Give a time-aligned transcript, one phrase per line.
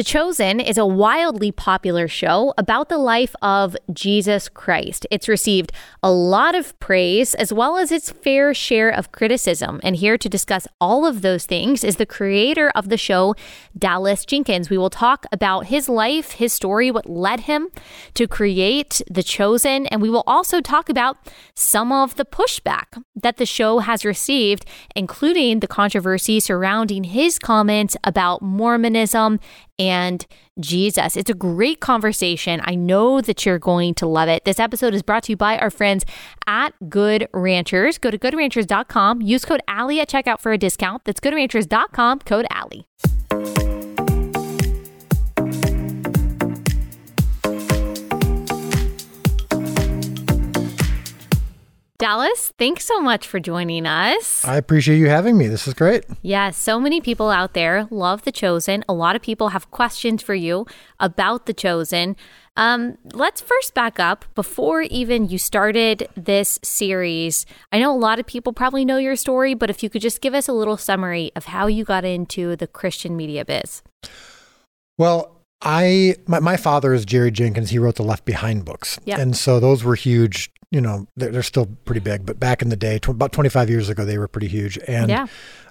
[0.00, 5.06] The Chosen is a wildly popular show about the life of Jesus Christ.
[5.10, 9.78] It's received a lot of praise as well as its fair share of criticism.
[9.84, 13.34] And here to discuss all of those things is the creator of the show,
[13.76, 14.70] Dallas Jenkins.
[14.70, 17.68] We will talk about his life, his story, what led him
[18.14, 21.18] to create The Chosen, and we will also talk about
[21.54, 24.64] some of the pushback that the show has received,
[24.96, 29.38] including the controversy surrounding his comments about Mormonism
[29.80, 30.26] and
[30.60, 31.16] Jesus.
[31.16, 32.60] It's a great conversation.
[32.64, 34.44] I know that you're going to love it.
[34.44, 36.04] This episode is brought to you by our friends
[36.46, 37.98] at Good Ranchers.
[37.98, 41.04] Go to goodranchers.com, use code Allie at checkout for a discount.
[41.04, 42.86] That's goodranchers.com, code Allie.
[52.00, 54.42] Dallas, thanks so much for joining us.
[54.42, 55.48] I appreciate you having me.
[55.48, 56.04] This is great.
[56.22, 58.82] Yeah, so many people out there love The Chosen.
[58.88, 60.64] A lot of people have questions for you
[60.98, 62.16] about The Chosen.
[62.56, 67.44] Um, let's first back up before even you started this series.
[67.70, 70.22] I know a lot of people probably know your story, but if you could just
[70.22, 73.82] give us a little summary of how you got into the Christian media biz.
[74.96, 77.68] Well, I my, my father is Jerry Jenkins.
[77.68, 79.18] He wrote the Left Behind books, Yep.
[79.18, 80.50] and so those were huge.
[80.70, 83.68] You know, they're, they're still pretty big, but back in the day, tw- about 25
[83.68, 84.78] years ago, they were pretty huge.
[84.86, 85.26] And Yeah.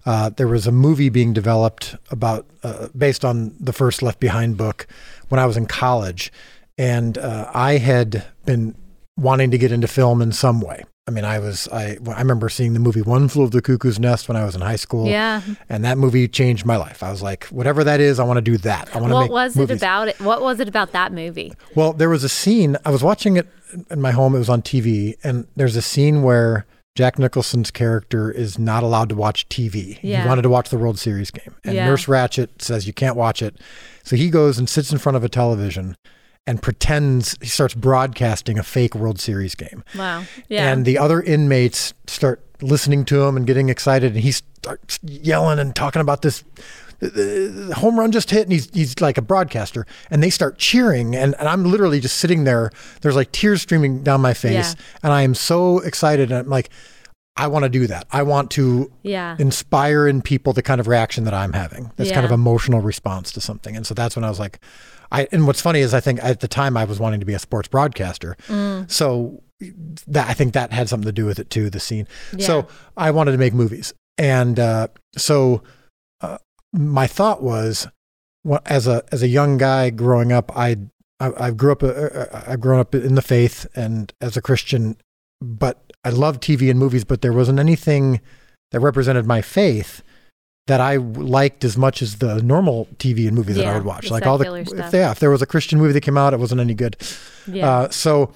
[0.05, 4.57] uh, there was a movie being developed about uh, based on the first Left Behind
[4.57, 4.87] book
[5.29, 6.31] when I was in college,
[6.77, 8.75] and uh, I had been
[9.17, 10.83] wanting to get into film in some way.
[11.09, 13.99] I mean, I was I I remember seeing the movie One Flew Over the Cuckoo's
[13.99, 15.07] Nest when I was in high school.
[15.07, 15.41] Yeah.
[15.67, 17.01] And that movie changed my life.
[17.01, 18.95] I was like, whatever that is, I want to do that.
[18.95, 19.71] I want to What was movies.
[19.71, 20.21] it about it?
[20.21, 21.51] What was it about that movie?
[21.73, 22.77] Well, there was a scene.
[22.85, 23.47] I was watching it
[23.89, 24.35] in my home.
[24.35, 29.09] It was on TV, and there's a scene where Jack Nicholson's character is not allowed
[29.09, 29.97] to watch TV.
[30.03, 30.21] Yeah.
[30.21, 31.85] He wanted to watch the World Series game, and Yeah.
[31.87, 33.55] Nurse Ratched says you can't watch it.
[34.03, 35.95] So he goes and sits in front of a television
[36.47, 39.83] and pretends he starts broadcasting a fake World Series game.
[39.95, 40.23] Wow.
[40.47, 40.71] Yeah.
[40.71, 45.59] And the other inmates start listening to him and getting excited, and he starts yelling
[45.59, 46.43] and talking about this.
[46.99, 47.07] The
[47.69, 51.15] the home run just hit, and he's he's like a broadcaster, and they start cheering,
[51.15, 52.71] and, and I'm literally just sitting there.
[53.01, 54.83] There's like tears streaming down my face, Yeah.
[55.03, 56.69] and I am so excited, and I'm like,
[57.37, 58.05] I want to do that.
[58.11, 59.37] I want to yeah.
[59.39, 61.89] inspire in people the kind of reaction that I'm having.
[61.95, 63.77] This kind of emotional response to something.
[63.77, 64.59] And so that's when I was like,
[65.11, 67.33] I and what's funny is I think at the time I was wanting to be
[67.33, 68.35] a sports broadcaster.
[68.47, 68.89] Mm.
[68.89, 69.43] So
[70.07, 72.07] that I think that had something to do with it too, the scene.
[72.35, 72.45] Yeah.
[72.45, 73.93] So I wanted to make movies.
[74.17, 74.87] And uh,
[75.17, 75.63] so
[76.21, 76.37] uh,
[76.73, 77.87] my thought was
[78.43, 80.77] well, as a as a young guy growing up, I
[81.19, 84.97] I, I grew up uh, I've grown up in the faith and as a Christian,
[85.41, 88.21] but I loved TV and movies, but there wasn't anything
[88.71, 90.01] that represented my faith
[90.67, 94.11] that I liked as much as the normal TV and movies that I would watch.
[94.11, 96.39] like all the if, yeah, if there was a Christian movie that came out, it
[96.39, 96.95] wasn't any good.
[97.47, 97.67] yeah.
[97.69, 98.31] Uh, so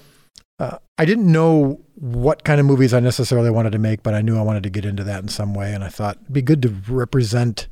[0.58, 4.20] uh, I didn't know what kind of movies I necessarily wanted to make, but I
[4.22, 5.72] knew I wanted to get into that in some way.
[5.74, 7.68] And I thought it'd be good to represent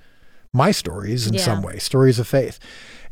[0.52, 1.40] my stories in Yeah.
[1.44, 2.58] some way, stories of faith.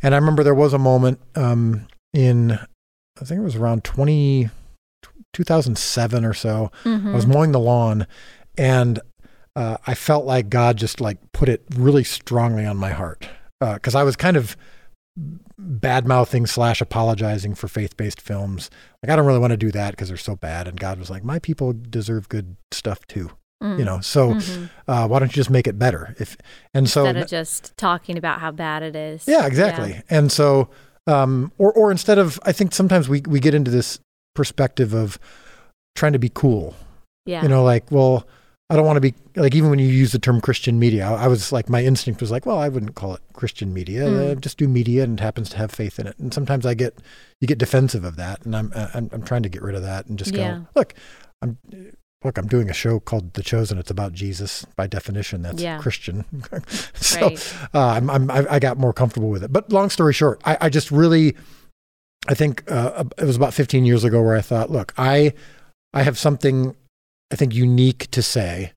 [0.03, 4.51] And I remember there was a moment um, in, I think it was around 20,
[5.33, 6.71] 2007 or so.
[6.85, 7.33] I was Mhm.
[7.35, 8.07] mowing the lawn
[8.59, 9.01] and
[9.57, 13.29] uh, I felt like God just like put it really strongly on my heart
[13.61, 14.57] because I was kind of
[15.59, 18.71] bad mouthing slash apologizing for faith based films.
[19.03, 20.67] Like I don't really want to do that because they're so bad.
[20.69, 23.31] And God was like, my people deserve good stuff too,
[23.63, 23.79] Mm.
[23.79, 24.01] you know.
[24.01, 24.71] So Mhm.
[24.89, 26.15] uh, why don't you just make it better?
[26.19, 26.37] If
[26.73, 29.25] and so Instead of just talking about how bad it is.
[29.27, 30.01] yeah, exactly.
[30.09, 30.71] And so,
[31.07, 33.99] um, or or instead of, I think sometimes we we get into this
[34.35, 35.19] perspective of
[35.95, 36.75] trying to be cool.
[37.27, 37.43] Yeah.
[37.43, 38.27] You know, like, well,
[38.71, 41.25] I don't want to be like even when you use the term Christian media, I,
[41.25, 44.03] I was like, my instinct was like, well, I wouldn't call it Christian media.
[44.05, 44.31] Mm.
[44.31, 46.17] Uh, just do media and it happens to have faith in it.
[46.19, 46.97] And sometimes I get
[47.41, 49.83] you get defensive of that, and I'm uh, I'm, I'm trying to get rid of
[49.83, 50.59] that and just Yeah.
[50.61, 50.95] go, look,
[51.43, 51.59] I'm.
[52.23, 53.79] Look, I'm doing a show called The Chosen.
[53.79, 54.67] It's about Jesus.
[54.77, 55.79] By definition, that's Yeah.
[55.79, 56.27] Christian.
[56.95, 57.57] so Right.
[57.73, 59.51] uh, I'm, I'm, I I got more comfortable with it.
[59.51, 61.35] But long story short, I, I just really,
[62.29, 65.33] I think uh, it was about 15 years ago where I thought, look, I,
[65.95, 66.77] I have something,
[67.33, 68.73] I think unique to say,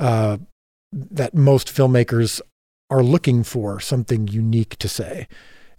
[0.00, 0.38] uh,
[0.92, 2.40] that most filmmakers
[2.90, 5.28] are looking for something unique to say,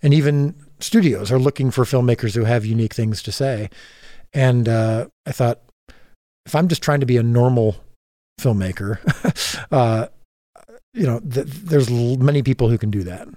[0.02, 3.70] and even studios are looking for filmmakers who have unique things to say.
[4.34, 5.62] And uh, I thought,
[6.46, 7.78] if I'm just trying to be a normal
[8.40, 9.00] filmmaker,
[9.72, 10.08] uh,
[10.94, 13.28] you know, th- there's l- many people who can do that.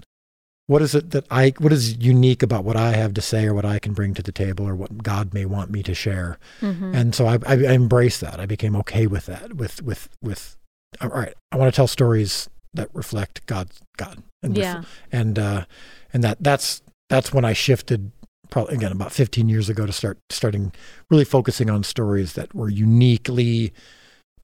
[0.69, 3.55] What is it that I, what is unique about what I have to say or
[3.55, 6.37] what I can bring to the table or what God may want me to share?
[6.61, 6.93] Mhm.
[6.95, 8.39] And so I, I, embraced that.
[8.39, 10.55] I became okay with that, with, with, with,
[11.01, 14.21] all right, I want to tell stories that reflect God's God.
[14.43, 14.83] and Yeah.
[15.11, 15.65] and uh,
[16.13, 18.11] and that that's that's when I shifted
[18.51, 20.71] probably again about 15 years ago to start starting
[21.09, 23.73] really focusing on stories that were uniquely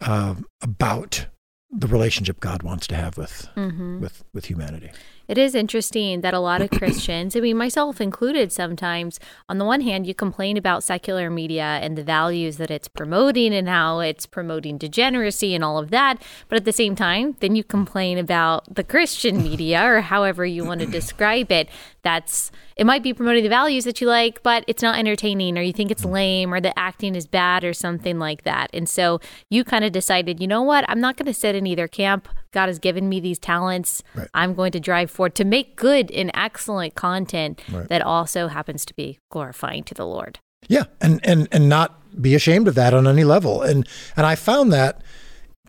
[0.02, 1.28] uh, about
[1.72, 4.90] the relationship God wants to have with hmm with with humanity.
[5.28, 9.20] It is interesting that a lot of Christians, I mean, myself included, sometimes,
[9.50, 13.54] on the one hand, you complain about secular media and the values that it's promoting
[13.54, 16.22] and how it's promoting degeneracy and all of that.
[16.48, 20.64] But at the same time, then you complain about the Christian media or however you
[20.64, 21.70] want to describe it.
[22.04, 25.62] That's, it might be promoting the values that you like, but it's not entertaining or
[25.64, 26.12] you think it's mm.
[26.12, 28.70] lame or the acting is bad or something like that.
[28.74, 29.20] And so
[29.50, 30.86] you kind of decided, you know what?
[30.88, 32.30] I'm not going to sit in either camp.
[32.52, 34.02] God has given me these talents.
[34.14, 34.28] Right.
[34.34, 37.88] I'm going to drive forward to make good and excellent content Right.
[37.90, 40.40] that also happens to be glorifying to the Lord.
[40.68, 43.62] Yeah, and and and not be ashamed of that on any level.
[43.62, 45.02] And and I found that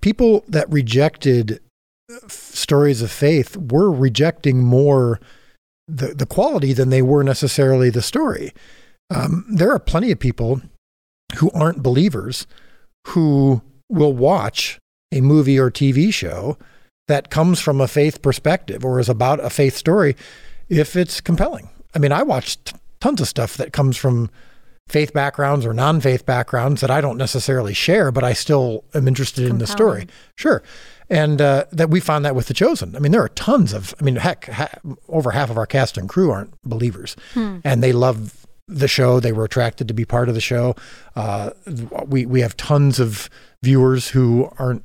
[0.01, 1.61] people that rejected
[2.25, 5.21] f- stories of faith were rejecting more
[5.89, 8.53] the the quality than they were necessarily the story.
[9.15, 10.63] Um, there are plenty of people
[11.37, 12.47] who aren't believers
[13.09, 14.79] who will watch
[15.13, 16.59] a movie or TV show
[17.09, 20.17] that comes from a faith perspective or is about a faith story
[20.69, 21.69] if it's compelling.
[21.95, 24.31] I mean, I watched tons of stuff that comes from
[24.89, 29.49] faith backgrounds or non-faith backgrounds that I don't necessarily share, but I still am interested
[29.49, 30.07] in the story.
[30.37, 30.63] Sure.
[31.09, 32.95] And uh, that we found that with The Chosen.
[32.97, 34.75] I mean, there are tons of, I mean, heck, ha-
[35.09, 37.17] over half of our cast and crew aren't believers.
[37.65, 39.21] And they love the show.
[39.21, 40.75] They were attracted to be part of the show.
[41.15, 41.51] Uh,
[42.07, 43.31] we, we have tons of
[43.63, 44.85] viewers who aren't,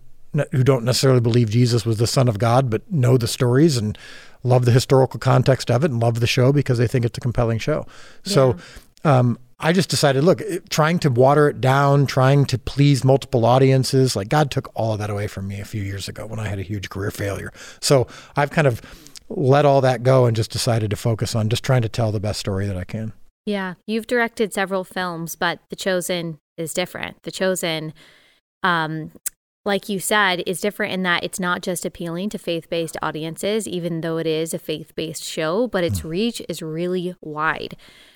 [0.52, 3.98] who don't necessarily believe Jesus was the Son of God, but know the stories and
[4.44, 7.22] love the historical context of it and love the show because they think it's a
[7.22, 7.86] compelling show.
[8.24, 8.56] So,
[9.04, 13.46] um, I just decided, look, it- trying to water it down, trying to please multiple
[13.46, 16.40] audiences, like God took all of that away from me a few years ago when
[16.40, 17.52] I had a huge career failure.
[17.80, 18.82] So I've kind of
[19.30, 22.20] let all that go and just decided to focus on just trying to tell the
[22.20, 23.14] best story that I can.
[23.46, 27.22] Yeah, you've directed several films, but The Chosen is different.
[27.24, 27.94] The Chosen,
[28.64, 29.12] um,
[29.64, 33.68] like you said, is different in that it's not just appealing to faith based audiences,
[33.68, 36.10] even though it is a faith based show, but its mm.
[36.10, 37.76] reach is really wide.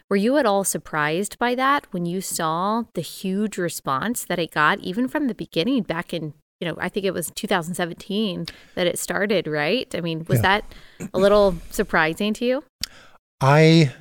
[0.10, 4.52] Were you at all surprised by that when you saw the huge response that it
[4.52, 8.88] got, even from the beginning back in, you know, I think it was 2017 that
[8.88, 9.94] it started, right?
[9.96, 10.60] I mean, was Yeah.
[10.60, 10.74] that
[11.14, 12.64] a little surprising to you?
[13.42, 13.94] I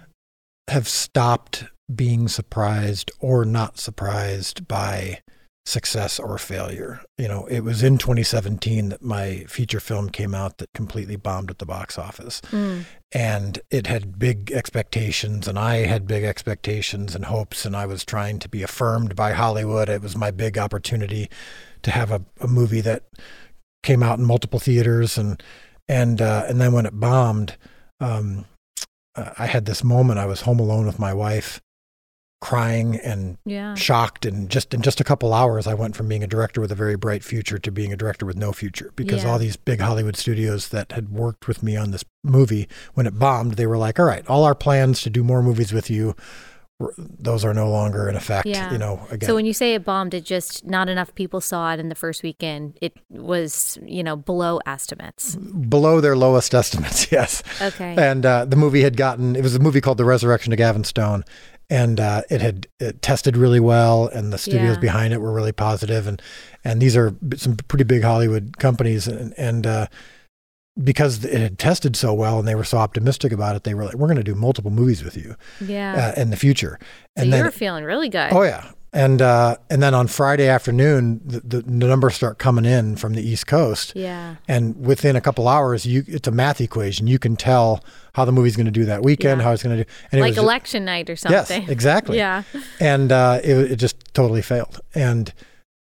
[0.68, 1.64] have stopped
[1.94, 5.20] being surprised or not surprised by
[5.66, 7.00] success or failure.
[7.16, 11.50] You know, it was in 2017 that my feature film came out that completely bombed
[11.50, 12.40] at the box office.
[12.50, 12.84] Mm.
[13.12, 18.04] and it had big expectations and I had big expectations and hopes and I was
[18.04, 19.88] trying to be affirmed by Hollywood.
[19.88, 21.30] It was my big opportunity
[21.82, 23.04] to have a, a movie that
[23.82, 25.42] came out in multiple theaters and
[25.88, 27.56] and uh, and then when it bombed,
[28.00, 28.46] um,
[29.14, 30.18] uh, I had this moment.
[30.18, 31.60] I was home alone with my wife,
[32.44, 33.74] crying and Yeah.
[33.74, 36.70] shocked and just in just a couple hours i went from being a director with
[36.70, 39.30] a very bright future to being a director with no future because Yeah.
[39.30, 43.18] all these big hollywood studios that had worked with me on this movie when it
[43.18, 46.14] bombed they were like all right all our plans to do more movies with you
[46.98, 48.70] those are no longer in effect Yeah.
[48.72, 51.72] you know again So when you say it bombed, it just not enough people saw
[51.72, 52.76] it in the first weekend.
[52.82, 55.36] It was, you know, below estimates.
[55.36, 57.94] below their lowest estimates yes Okay.
[57.96, 60.82] and uh, the movie had gotten it was a movie called the resurrection of gavin
[60.84, 61.22] stone
[61.74, 64.80] and uh, it had it tested really well and the studios Yeah.
[64.80, 66.22] behind it were really positive and
[66.62, 69.86] and these are some pretty big hollywood companies and and uh,
[70.82, 73.84] because it had tested so well and they were so optimistic about it they were
[73.84, 76.12] like we're going to do multiple movies with you yeah.
[76.16, 78.32] uh, in the future so and you then were feeling really good.
[78.32, 82.64] Oh yeah, and uh, and then on Friday afternoon, the, the, the numbers start coming
[82.64, 84.36] in from the East Coast, yeah.
[84.48, 87.06] and within a couple hours, you it's a math equation.
[87.06, 87.84] You can tell
[88.14, 89.44] how the movie's going to do that weekend, Yeah.
[89.46, 89.90] how it's going to do.
[90.12, 91.60] And Like election night or something.
[91.62, 92.16] yes, exactly.
[92.16, 92.44] Yeah.
[92.80, 94.80] and uh, it it just totally failed.
[94.94, 95.32] And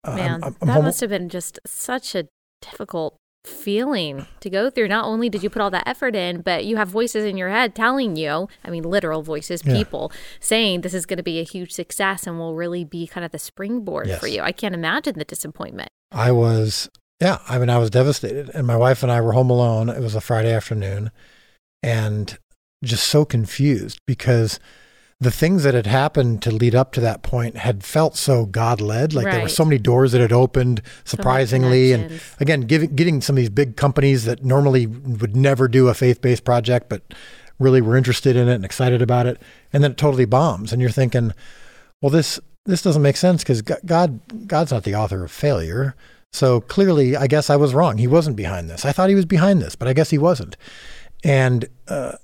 [0.04, 2.26] uh, Man, I'm, I'm, I'm that home- must have been just such a
[2.62, 4.88] difficult feeling to go through.
[4.88, 7.48] Not only did you put all that effort in, but you have voices in your
[7.48, 9.74] head telling you, I mean, literal voices, Yeah.
[9.74, 13.24] people saying this is going to be a huge success and will really be kind
[13.24, 14.42] of the springboard for you.
[14.42, 15.88] I can't imagine the disappointment.
[16.12, 16.88] I was,
[17.20, 18.48] yeah, I mean, I was devastated.
[18.50, 19.88] And my wife and I were home alone.
[19.88, 21.10] It was a Friday afternoon
[21.82, 22.38] and
[22.84, 24.60] just so confused because
[25.22, 28.80] the things that had happened to lead up to that point had felt so God
[28.80, 29.14] led.
[29.14, 31.92] Like there were so many doors that had opened So surprisingly.
[31.92, 35.94] And again, giving, getting some of these big companies that normally would never do a
[35.94, 37.14] faith based project, but
[37.60, 39.40] really were interested in it and excited about it.
[39.72, 40.72] And then it totally bombs.
[40.72, 41.30] And you're thinking,
[42.00, 45.94] well, this, this doesn't make sense because God, God's not the author of failure.
[46.32, 47.98] So clearly, I guess I was wrong.
[47.98, 48.84] He wasn't behind this.
[48.84, 50.56] I thought he was behind this, but I guess he wasn't.
[51.22, 52.16] And uh,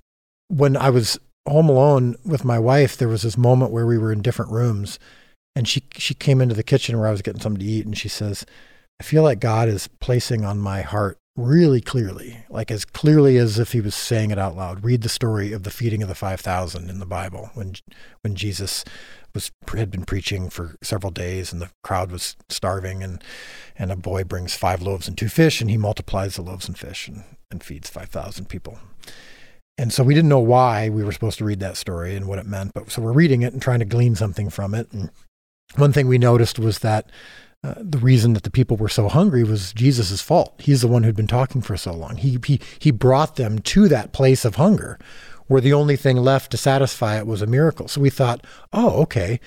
[0.48, 1.16] when I was
[1.48, 4.98] home alone with my wife, there was this moment where we were in different rooms,
[5.54, 7.96] and she she came into the kitchen where I was getting something to eat, and
[7.96, 8.44] she says,
[9.00, 13.58] "I feel like God is placing on my heart really clearly, like as clearly as
[13.58, 14.84] if He was saying it out loud.
[14.84, 17.74] Read the story of the feeding of the five thousand in the Bible when
[18.22, 18.84] when Jesus."
[19.34, 23.22] was had been preaching for several days and the crowd was starving and
[23.78, 26.78] and a boy brings five loaves and two fish and he multiplies the loaves and
[26.78, 28.78] fish and, and feeds 5000 people
[29.78, 32.40] and so we didn't know why we were supposed to read that story and what
[32.40, 32.74] it meant.
[32.74, 34.90] But so we're reading it and trying to glean something from it.
[34.92, 35.10] And
[35.76, 37.10] one thing we noticed was that
[37.62, 40.54] uh, the reason that the people were so hungry was Jesus' fault.
[40.58, 42.16] He's the one who'd been talking for so long.
[42.16, 44.98] He, he, he brought them to that place of hunger
[45.46, 47.88] where the only thing left to satisfy it was a miracle.
[47.88, 49.40] So we thought, oh, okay,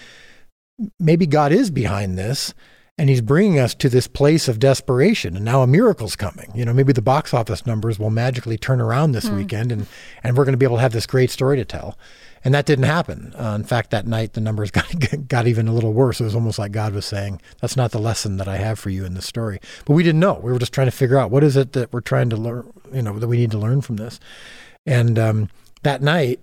[1.00, 2.54] maybe God is behind this
[2.98, 5.36] and he's bringing us to this place of desperation.
[5.36, 6.52] And now a miracle's coming.
[6.54, 9.38] You know maybe the box office numbers will magically turn around this mm.
[9.38, 9.88] weekend and
[10.24, 11.98] and we're going to be able to have this great story to tell.
[12.44, 13.34] And that didn't happen.
[13.38, 14.94] Uh, in fact that night the numbers got
[15.28, 16.22] got even a little worse.
[16.22, 18.90] It was almost like god was saying that's not the lesson that i have for
[18.90, 19.60] you in this story.
[19.86, 20.40] But we didn't know.
[20.42, 22.72] We were just trying to figure out what is it that we're trying to learn
[22.94, 24.20] you know that we need to learn from this.
[24.86, 25.50] And um,
[25.84, 26.40] that night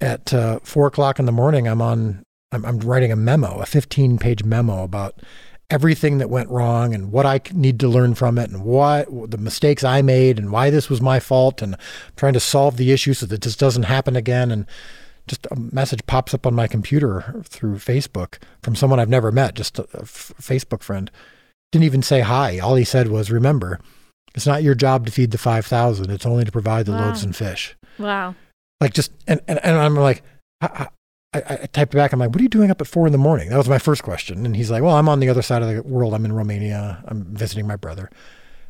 [0.00, 3.66] at uh, four o'clock in the morning i'm on I'm, I'm writing a memo a
[3.66, 5.14] 15 page memo about
[5.72, 9.38] everything that went wrong and what I need to learn from it and what the
[9.38, 11.76] mistakes I made and why this was my fault and
[12.14, 14.50] trying to solve the issue so that this doesn't happen again.
[14.50, 14.66] And
[15.26, 19.54] just a message pops up on my computer through Facebook from someone I've never met,
[19.54, 21.10] just a, f- Facebook friend.
[21.72, 22.58] Didn't even say hi.
[22.58, 23.80] All he said was, remember,
[24.34, 26.10] it's not your job to feed the 5,000.
[26.10, 27.06] It's only to provide the wow.
[27.06, 27.74] loaves and fish.
[27.98, 28.34] Wow.
[28.78, 30.22] Like just, and, and, and I'm like,
[30.60, 30.88] I,
[31.34, 32.12] I, typed back.
[32.12, 33.78] I'm like, "What are you doing up at four in the morning?" That was my
[33.78, 36.14] first question, and he's like, "Well, I'm on the other side of the world.
[36.14, 37.02] I'm in Romania.
[37.06, 38.10] I'm visiting my brother."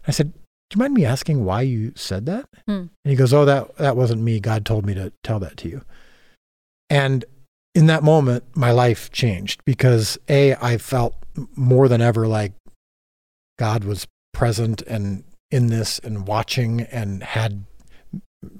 [0.07, 2.73] I said, "Do you mind me asking why you said that?" Hmm.
[2.73, 4.39] And he goes, "Oh, that that wasn't me.
[4.41, 5.83] God told me to tell that to you."
[6.89, 7.25] And
[7.75, 11.15] in that moment, my life changed because a I felt
[11.57, 12.53] more than ever like
[13.59, 17.65] God was present and in this and watching and had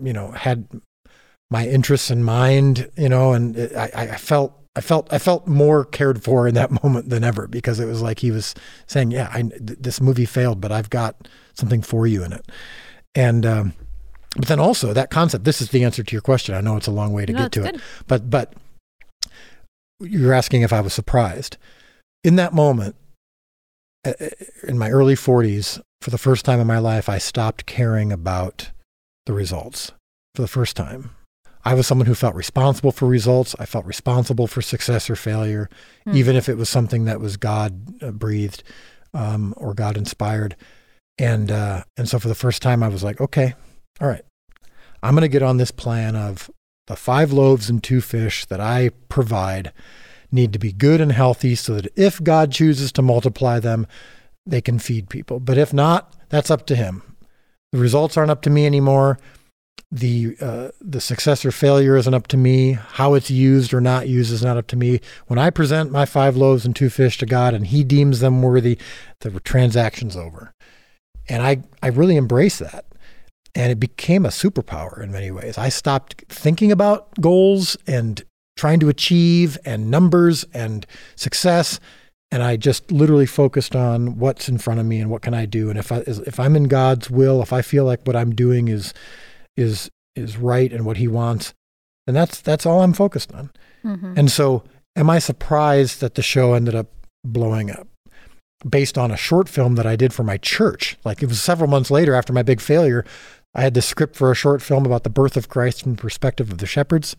[0.03, 0.69] you know had
[1.53, 5.47] my interests in mind, you know, and it, I, I felt I felt I felt
[5.47, 8.55] more cared for in that moment than ever because it was like he was
[8.87, 12.51] saying, "Yeah, I, th- this movie failed, but I've got something for you in it."
[13.15, 13.75] And um,
[14.35, 15.45] but then also that concept.
[15.45, 16.55] This is the answer to your question.
[16.55, 17.75] I know it's a long way to no, get to good.
[17.77, 18.55] it, but but
[20.01, 21.59] you're asking if I was surprised
[22.25, 22.97] in that moment
[24.07, 24.29] uh, uh,
[24.65, 25.81] in my early 40s.
[26.01, 28.73] For the first time in my life, I stopped caring about
[29.27, 29.93] the results
[30.35, 31.11] for the first time.
[31.65, 33.55] I was someone who felt responsible for results.
[33.59, 35.69] I felt responsible for success or failure,
[36.07, 36.15] mm.
[36.15, 38.63] even if it was something that was God uh, breathed
[39.15, 40.57] um, or God inspired.
[41.19, 43.55] And uh, and so for the first time, I was like, okay,
[44.01, 44.25] all right,
[45.03, 46.51] I'm going to get on this plan of
[46.87, 49.73] the five loaves and two fish that I provide
[50.33, 53.87] need to be good and healthy, so that if God chooses to multiply them,
[54.47, 55.39] they can feed people.
[55.39, 57.03] But if not, that's up to Him.
[57.71, 59.19] The results aren't up to me anymore
[59.91, 62.73] the uh, the success or failure isn't up to me.
[62.73, 65.01] How it's used or not used is not up to me.
[65.27, 68.43] When I present my five loaves and two fish to God and He deems them
[68.43, 68.79] worthy,
[69.21, 70.53] the transaction's over.
[71.29, 72.87] And I I really embrace that,
[73.55, 75.59] and it became a superpower in many ways.
[75.59, 78.23] I stopped thinking about goals and
[78.57, 80.87] trying to achieve and numbers and
[81.17, 81.81] success.
[82.31, 85.45] And I just literally focused on what's in front of me and what can I
[85.45, 85.69] do.
[85.69, 88.69] And if I if I'm in God's will, if I feel like what I'm doing
[88.69, 88.95] is
[89.57, 91.55] is is right and what he wants,
[92.07, 93.51] and that's that's all I'm focused on.
[93.85, 94.15] Mm-hmm.
[94.17, 94.65] And so,
[94.97, 96.89] am I surprised that the show ended up
[97.25, 97.87] blowing up?
[98.69, 100.97] Based on a short film that I did for my church.
[101.05, 103.05] Like it was several months later after my big failure,
[103.55, 106.01] I had the script for a short film about the birth of Christ from the
[106.01, 107.17] perspective of the shepherds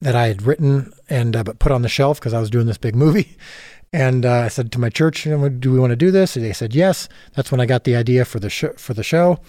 [0.00, 2.66] that I had written and uh, but put on the shelf because I was doing
[2.66, 3.36] this big movie.
[3.90, 6.52] And uh, I said to my church, "Do we want to do this?" And they
[6.52, 7.08] said yes.
[7.32, 8.74] That's when I got the idea for the show.
[8.76, 9.40] For the show,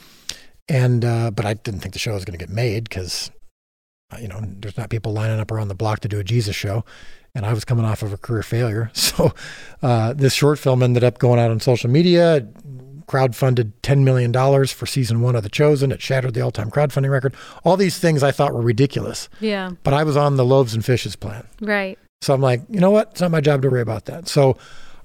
[0.69, 3.31] and uh, but I didn't think the show was going to get made because
[4.13, 6.55] uh, you know there's not people lining up around the block to do a Jesus
[6.55, 6.85] show,
[7.35, 8.91] and I was coming off of a career failure.
[9.19, 9.33] So
[9.81, 12.47] uh, this short film ended up going out on social media.
[13.07, 14.31] Crowdfunded $10 million
[14.67, 15.91] for season one of The Chosen.
[15.91, 17.33] It shattered the all time crowdfunding record.
[17.63, 19.27] All these things I thought were ridiculous.
[19.39, 19.71] Yeah.
[19.83, 21.45] But I was on the loaves and fishes plan.
[21.59, 21.97] Right.
[22.21, 23.09] So I'm like, you know what?
[23.11, 24.27] It's not my job to worry about that.
[24.27, 24.57] So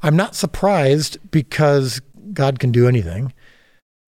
[0.03, 2.01] I'm not surprised because
[2.35, 3.33] God can do anything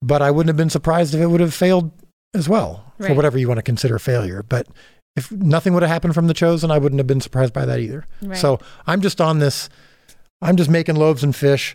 [0.07, 1.91] but I wouldn't have been surprised if it would have failed
[2.35, 3.09] as well right.
[3.09, 4.43] for whatever you want to consider failure.
[4.43, 4.69] But
[5.17, 7.81] if nothing would have happened from the chosen, I wouldn't have been surprised by that
[7.81, 8.07] either.
[8.23, 8.39] Right.
[8.39, 9.69] So I'm just on this,
[10.41, 11.75] I'm just making loaves and fish.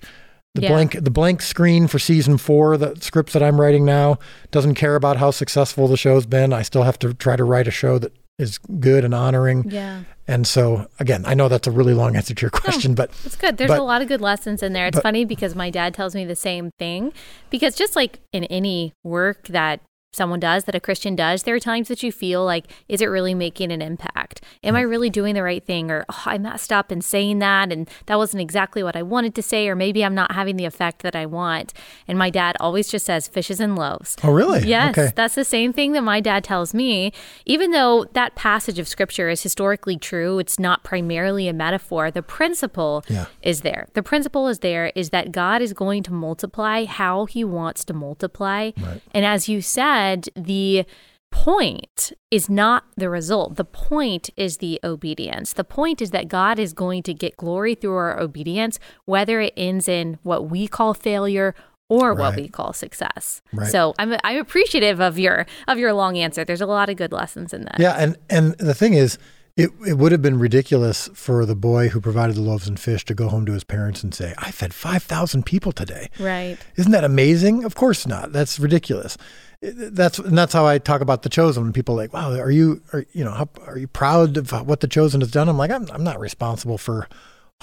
[0.54, 0.70] The Yeah.
[0.70, 4.20] blank the blank screen for season four, the scripts that I'm writing now,
[4.52, 6.52] doesn't care about how successful the show's been.
[6.52, 9.70] I still have to try to write a show that is good and honoring.
[9.70, 10.04] Yeah.
[10.28, 13.36] And so again, I know that's a really long answer to your question, but It's
[13.36, 13.58] good.
[13.58, 14.88] There's But- a lot of good lessons in there.
[14.88, 17.14] It's but- funny because my dad tells me the same thing.
[17.50, 19.82] Because just like in any work that
[20.14, 23.06] someone does, that a Christian does, there are times that you feel like, is it
[23.06, 24.42] really making an impact?
[24.64, 24.90] Am I mm.
[24.90, 25.90] really doing the right thing?
[25.90, 29.36] Or oh, I messed up in saying that and that wasn't exactly what I wanted
[29.36, 31.74] to say, or maybe I'm not having the effect that I want.
[32.08, 34.18] And my dad always just says fishes and loaves.
[34.24, 34.68] oh really?
[34.68, 35.12] Yes, Okay.
[35.16, 37.14] that's the same thing that my dad tells me.
[37.46, 42.12] Even though that passage of scripture is historically true, it's not primarily a metaphor.
[42.12, 43.28] The principle Yeah.
[43.42, 43.88] is there.
[43.94, 47.94] The principle is there is that God is going to multiply how he wants to
[47.94, 48.72] multiply.
[48.78, 49.02] Right.
[49.14, 50.01] And as you said,
[50.36, 50.86] the
[51.32, 53.56] point is not the result.
[53.56, 55.54] The point is the obedience.
[55.54, 59.54] The point is that God is going to get glory through our obedience, whether it
[59.56, 61.56] ends in what we call failure
[61.90, 63.42] or what we call success.
[63.52, 63.70] Right.
[63.70, 66.46] So I'm I'm appreciative of your of your long answer.
[66.46, 67.80] There's a lot of good lessons in that.
[67.80, 69.18] Yeah, and and the thing is,
[69.58, 73.04] it it would have been ridiculous for the boy who provided the loaves and fish
[73.06, 76.58] to go home to his parents and say, "I fed five thousand people today." Right.
[76.78, 77.64] Isn't that amazing?
[77.64, 78.32] Of course not.
[78.32, 79.18] That's ridiculous.
[79.62, 81.64] That's and that's how I talk about the chosen.
[81.64, 84.52] When people are like, "Wow, are you are you know how, are you proud of
[84.68, 87.08] what the chosen has done?" I'm like, I'm I'm not responsible for.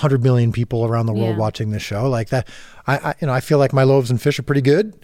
[0.00, 1.37] 100 million people around the world Yeah.
[1.38, 2.47] watching this show like that
[2.87, 4.95] I, I you know i feel like my loaves and fish are pretty good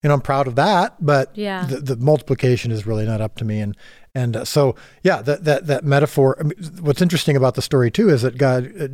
[0.00, 1.66] you know i'm proud of that but Yeah.
[1.66, 3.76] the, the multiplication is really not up to me and
[4.14, 7.90] and uh, so yeah that that that metaphor I mean, what's interesting about the story
[7.90, 8.88] too is that god uh,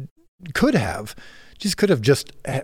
[0.53, 1.15] could have
[1.59, 2.61] just could have just uh,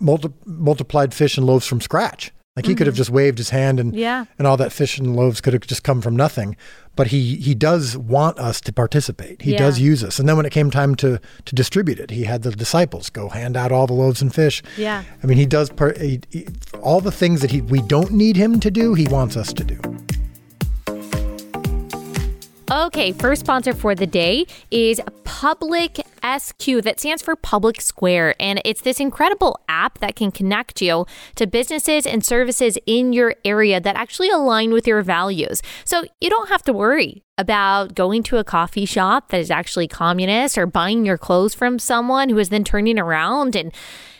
[0.00, 3.78] multi- multiplied fish and loaves from scratch like he could have just waved his hand
[3.78, 4.24] and Yeah.
[4.36, 6.56] and all that fish and loaves could have just come from nothing
[6.96, 9.58] but he he does want us to participate he Yeah.
[9.58, 12.42] does use us and then when it came time to to distribute it he had
[12.42, 15.04] the disciples go hand out all the loaves and fish Yeah.
[15.22, 16.46] I mean, he does par- he, he,
[16.82, 18.94] all the things that he we don't need him to do.
[18.94, 19.78] He wants us to do.
[22.70, 26.82] Okay, first sponsor for the day is Public SQ.
[26.82, 28.34] That stands for Public Square.
[28.38, 33.34] And it's this incredible app that can connect you to businesses and services in your
[33.42, 35.62] area that actually align with your values.
[35.86, 39.88] So you don't have to worry about going to a coffee shop that is actually
[39.88, 43.72] communist or buying your clothes from someone who is then turning around and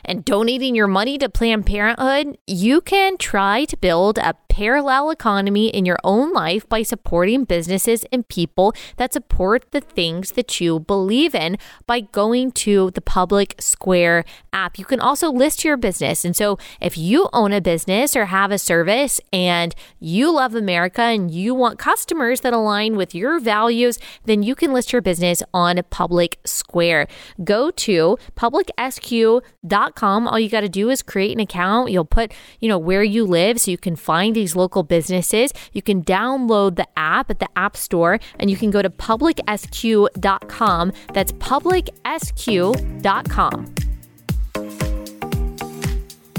[0.05, 5.69] and donating your money to Planned Parenthood, you can try to build a parallel economy
[5.69, 10.81] in your own life by supporting businesses and people that support the things that you
[10.81, 14.77] believe in by going to the Public Square app.
[14.77, 16.25] You can also list your business.
[16.25, 21.03] And so if you own a business or have a service and you love America
[21.03, 25.41] and you want customers that align with your values, then you can list your business
[25.55, 27.07] on Public Square.
[27.45, 30.27] Go to publicsq.com.
[30.27, 31.93] All you got to do is create an account.
[31.93, 35.53] You'll put, you know, where you live so you can find these local businesses.
[35.73, 40.93] You can download the app at the App Store and you can go to publicsq.com.
[41.13, 43.75] That's publicsq.com.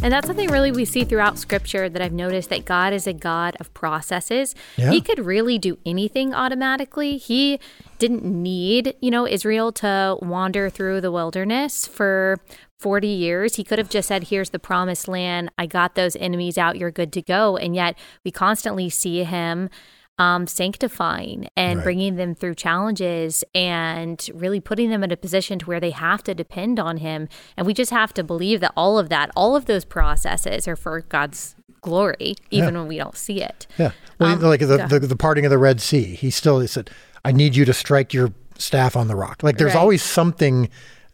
[0.01, 3.11] And that's something really we see throughout scripture that I've noticed that God is a
[3.11, 4.55] God of processes.
[4.77, 4.91] Yeah.
[4.91, 7.17] He could really do anything automatically.
[7.17, 7.59] He
[7.97, 12.39] didn't need, you know, Israel to wander through the wilderness for
[12.79, 13.55] 40 years.
[13.55, 15.51] He could have just said, Here's the promised land.
[15.57, 16.77] I got those enemies out.
[16.77, 17.57] You're good to go.
[17.57, 19.69] And yet we constantly see him
[20.17, 21.83] um, sanctifying and Right.
[21.83, 26.23] bringing them through challenges and really putting them in a position to where they have
[26.23, 27.27] to depend on him.
[27.55, 30.75] And we just have to believe that all of that, all of those processes are
[30.75, 33.65] for God's glory, even when we don't see it.
[33.77, 33.91] Yeah.
[34.19, 36.89] Well, Um, like the, the the parting of the Red Sea, he still he said,
[37.23, 39.79] "I need you to strike your staff on the rock." Like there's Right.
[39.79, 40.69] always something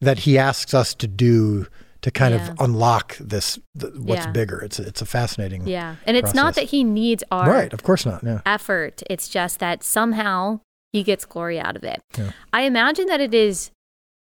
[0.06, 1.68] that he asks us to do
[2.02, 2.52] to kind Yeah.
[2.52, 4.32] of unlock this the, what's Yeah.
[4.32, 4.60] bigger.
[4.62, 5.68] It's it's a fascinating.
[5.68, 5.96] Yeah.
[6.06, 7.74] And it's not that he needs our Right.
[7.74, 8.24] Of course not.
[8.24, 8.42] Yeah.
[8.46, 9.02] effort.
[9.10, 10.60] It's just that somehow
[10.94, 12.02] he gets glory out of it.
[12.18, 12.32] Yeah.
[12.54, 13.72] I imagine that it is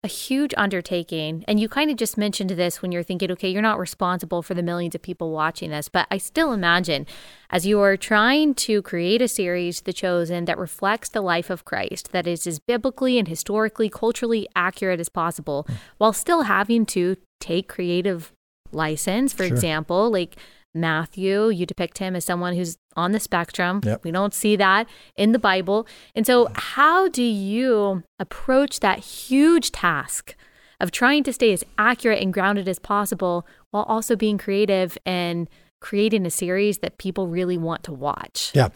[0.04, 1.44] a huge undertaking.
[1.46, 4.52] And you kind of just mentioned this when you're thinking, okay, you're not responsible for
[4.52, 5.88] the millions of people watching this.
[5.88, 7.06] But I still imagine
[7.50, 11.64] as you are trying to create a series, The Chosen, that reflects the life of
[11.64, 15.74] Christ, that is as biblically and historically, culturally accurate as possible, hmm.
[15.98, 18.32] while still having to take creative
[18.72, 19.32] license.
[19.32, 19.54] For Sure.
[19.54, 20.36] example, like
[20.74, 23.80] Matthew, you depict him as someone who's on the spectrum.
[23.84, 24.04] Yep.
[24.04, 25.86] We don't see that in the Bible.
[26.14, 30.34] And so, how do you approach that huge task
[30.80, 35.48] of trying to stay as accurate and grounded as possible while also being creative and
[35.82, 38.52] creating a series that people really want to watch.
[38.54, 38.68] Yeah.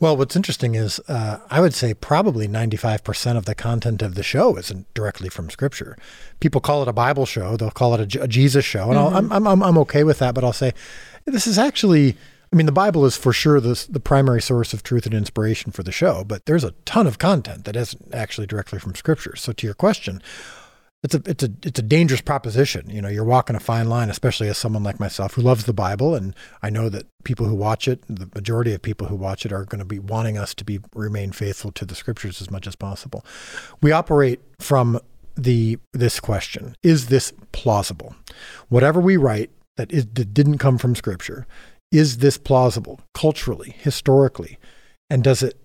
[0.00, 4.22] Well, what's interesting is uh, I would say probably 95% of the content of the
[4.22, 5.98] show isn't directly from Scripture.
[6.40, 9.32] People call it a Bible show, they'll call it a, a Jesus show, and mm-hmm.
[9.32, 10.72] I'm, I'm, I'm okay with that, but I'll say
[11.26, 12.16] this is actually.
[12.52, 15.72] I mean, the Bible is for sure the, the primary source of truth and inspiration
[15.72, 19.36] for the show, but there's a ton of content that isn't actually directly from Scripture.
[19.36, 20.20] So, to your question,
[21.02, 22.88] it's a it's a it's a dangerous proposition.
[22.88, 25.72] You know, you're walking a fine line, especially as someone like myself who loves the
[25.72, 29.44] Bible, and I know that people who watch it, the majority of people who watch
[29.44, 32.50] it, are going to be wanting us to be remain faithful to the Scriptures as
[32.50, 33.24] much as possible.
[33.80, 35.00] We operate from
[35.34, 38.14] the this question: Is this plausible?
[38.68, 41.46] Whatever we write that, is, that didn't come from Scripture,
[41.90, 44.58] is this plausible culturally, historically,
[45.10, 45.58] and does it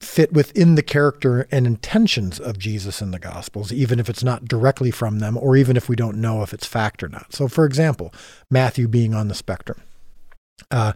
[0.00, 4.46] fit within the character and intentions of Jesus in the Gospels, even if it's not
[4.46, 7.34] directly from them, or even if we don't know if it's fact or not.
[7.34, 8.12] So, for example,
[8.50, 9.80] Matthew being on the spectrum.
[10.70, 10.94] Uh,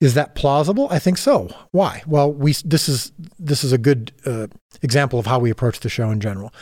[0.00, 0.88] is that plausible?
[0.90, 1.48] I think so.
[1.70, 2.02] Why?
[2.08, 4.48] Well, we this is this is a good uh,
[4.82, 6.52] example of how we approach the show in general.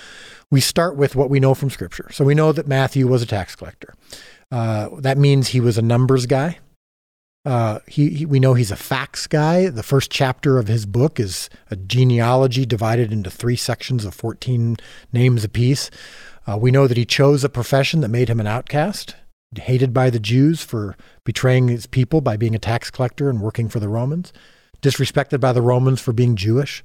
[0.51, 2.11] We start with what we know from Scripture.
[2.13, 3.95] So we know that Matthew was a tax collector.
[4.51, 6.59] Uh, that means he was a numbers guy.
[7.45, 9.69] Uh, he, he, we know he's a facts guy.
[9.71, 14.77] The first chapter of his book is a genealogy divided into three sections of 14
[15.13, 15.91] names apiece.
[16.47, 19.15] Uh, we know that he chose a profession that made him an outcast,
[19.57, 23.69] hated by the Jews for betraying his people by being a tax collector and working
[23.69, 24.33] for the Romans,
[24.83, 26.85] disrespected by the Romans for being Jewish.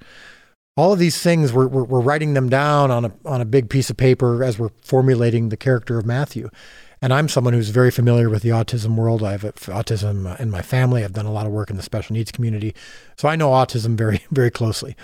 [0.77, 3.69] All of these things, we're, we're, we're writing them down on a, on a big
[3.69, 6.49] piece of paper as we're formulating the character of Matthew.
[7.01, 9.23] And I'm someone who's very familiar with the autism world.
[9.23, 11.03] I have autism in my family.
[11.03, 12.73] I've done a lot of work in the special needs community,
[13.17, 14.95] so I know autism very, very closely.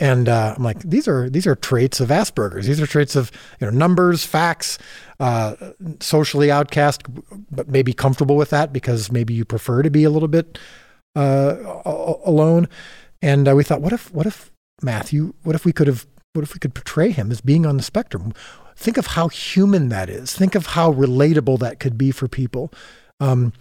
[0.00, 2.66] And uh, I'm like, these are these are traits of Asperger's.
[2.66, 4.78] These are traits of you know numbers, facts,
[5.20, 5.56] uh,
[6.00, 7.02] socially outcast,
[7.50, 10.58] but maybe comfortable with that because maybe you prefer to be a little bit
[11.14, 11.82] uh,
[12.24, 12.66] alone.
[13.20, 14.50] And uh, we thought, what if what if
[14.82, 15.34] Matthew?
[15.42, 16.06] What if we could have?
[16.32, 18.32] What if we could portray him as being on the spectrum?
[18.80, 20.32] Think of how human that is.
[20.32, 22.72] Think of how relatable that could be for people.
[23.20, 23.52] Um,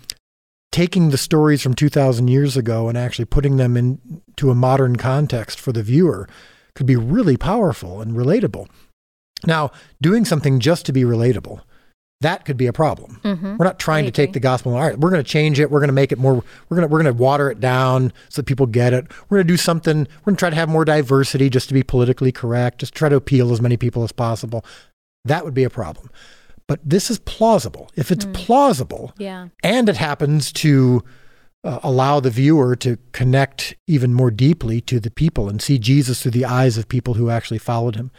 [0.71, 5.59] taking the stories from 2,000 years ago and actually putting them into a modern context
[5.59, 6.27] for the viewer
[6.73, 8.69] could be really powerful and relatable.
[9.45, 11.61] Now, doing something just to be relatable,
[12.21, 13.19] that could be a problem.
[13.23, 13.57] Mm-hmm.
[13.57, 14.73] We're not trying to take the gospel.
[14.73, 15.71] All right, we're going to change it.
[15.71, 16.35] We're going to make it more.
[16.67, 19.07] We're going to we're going to water it down so that people get it.
[19.29, 19.99] We're going to do something.
[19.99, 22.79] We're going to try to have more diversity, just to be politically correct.
[22.79, 24.65] Just try to appeal as many people as possible.
[25.25, 26.09] That would be a problem.
[26.67, 27.89] But this is plausible.
[27.95, 28.33] If it's mm.
[28.33, 29.47] plausible yeah.
[29.63, 31.03] and it happens to
[31.63, 36.21] uh, allow the viewer to connect even more deeply to the people and see Jesus
[36.21, 38.11] through the eyes of people who actually followed him,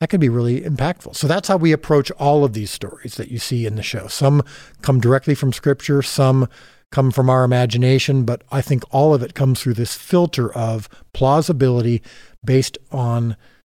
[0.00, 1.16] that can be really impactful.
[1.16, 4.06] So that's how we approach all of these stories that you see in the show.
[4.06, 4.42] Some
[4.82, 6.48] come directly from scripture, some
[6.92, 10.88] come from our imagination, but I think all of it comes through this filter of
[11.12, 12.02] plausibility
[12.44, 13.36] based on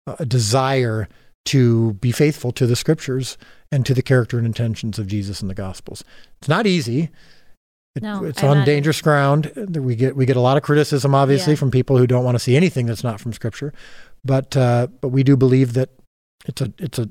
[0.07, 1.09] a desire
[1.47, 3.37] to be faithful to the scriptures
[3.71, 6.05] and to the character and intentions of Jesus in the Gospels.
[6.39, 7.11] It's not easy.
[7.95, 9.53] It, no, it's on dangerous ground.
[9.57, 11.59] We get we get a lot of criticism, obviously, yeah.
[11.59, 13.73] from people who don't want to see anything that's not from Scripture.
[14.25, 15.91] But uh, but we do believe that
[16.47, 17.09] it's a it's a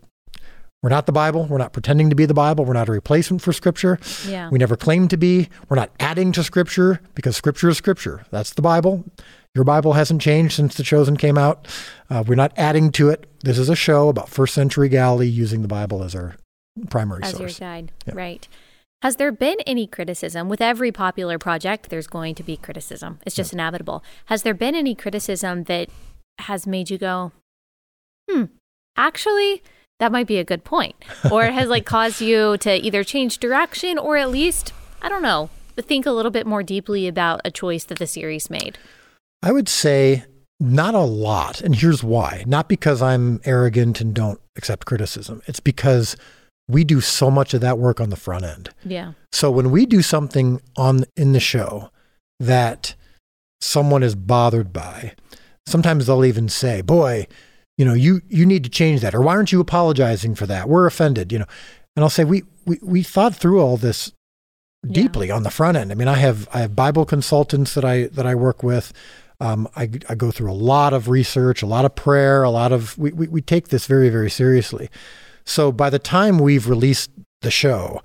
[0.82, 1.46] we're not the Bible.
[1.46, 2.66] We're not pretending to be the Bible.
[2.66, 3.98] We're not a replacement for Scripture.
[4.28, 4.50] Yeah.
[4.50, 5.48] We never claim to be.
[5.70, 8.26] We're not adding to Scripture because Scripture is Scripture.
[8.32, 9.06] That's the Bible.
[9.56, 11.68] Your Bible hasn't changed since The Chosen came out.
[12.10, 13.30] Uh, we're not adding to it.
[13.44, 16.36] This is a show about first century Galilee using the Bible as our
[16.90, 17.52] primary as source.
[17.52, 18.14] As your guide, yeah.
[18.16, 18.48] right.
[19.04, 20.50] Has there been any criticism?
[20.50, 23.20] With every popular project, there's going to be criticism.
[23.28, 23.58] It's just yeah.
[23.58, 24.04] inevitable.
[24.26, 25.90] Has there been any criticism that
[26.40, 27.32] has made you go,
[28.28, 28.46] hmm,
[28.98, 29.62] actually,
[30.00, 30.96] that might be a good point?
[31.32, 35.52] Or has like caused you to either change direction or at least, I don't know,
[35.78, 38.80] think a little bit more deeply about a choice that the series made?
[39.44, 40.24] I would say
[40.60, 41.62] not a lot.
[41.62, 42.44] And here's why.
[42.48, 45.42] Not because I'm arrogant and don't accept criticism.
[45.46, 46.16] It's because
[46.70, 48.70] we do so much of that work on the front end.
[48.86, 49.14] Yeah.
[49.34, 51.92] So when we do something on in the show
[52.40, 52.96] that
[53.60, 55.14] someone is bothered by,
[55.68, 57.28] sometimes they'll even say, "Boy,
[57.78, 60.70] you know, you you need to change that," or "Why aren't you apologizing for that?
[60.70, 61.48] We're offended," you know.
[61.98, 64.14] And I'll say, "We we we thought through all this
[64.90, 65.36] deeply yeah.
[65.36, 65.92] on the front end.
[65.92, 68.94] I mean, I have I have Bible consultants that I that I work with.
[69.40, 72.72] Um, I, I, go through a lot of research, a lot of prayer, a lot
[72.72, 74.90] of, we, we, we take this very, very seriously.
[75.44, 77.10] So by the time we've released
[77.42, 78.02] the show,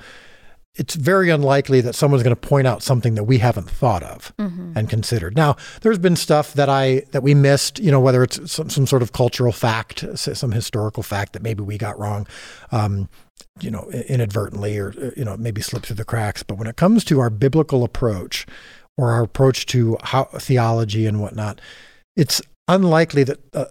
[0.79, 4.33] it's very unlikely that someone's going to point out something that we haven't thought of
[4.39, 4.73] mm-hmm.
[4.77, 5.37] and considered.
[5.37, 8.87] Now, there's been stuff that I that we missed, you know, whether it's some, some
[8.87, 12.29] sort of cultural fact, some historical fact that maybe we got wrong,
[12.71, 13.09] um,
[13.61, 16.45] you know, inadvertently or you know maybe slipped through the cracks.
[16.45, 18.47] But when it comes to our biblical approach
[18.99, 21.61] or our approach to how theology and whatnot,
[22.17, 23.63] it's unlikely that a,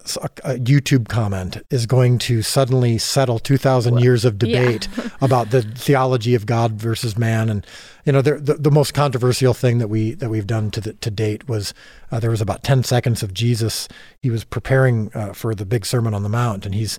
[0.42, 5.08] a, YouTube comment is going to suddenly settle 2,000 years of debate yeah.
[5.20, 7.48] about the theology of God versus man.
[7.48, 7.64] And
[8.04, 11.10] you know, the, the, most controversial thing that we that we've done to the, to
[11.10, 11.72] date was
[12.10, 13.86] uh, there was about 10 seconds of Jesus.
[14.20, 16.98] He was preparing uh, for the big Sermon on the Mount, and he's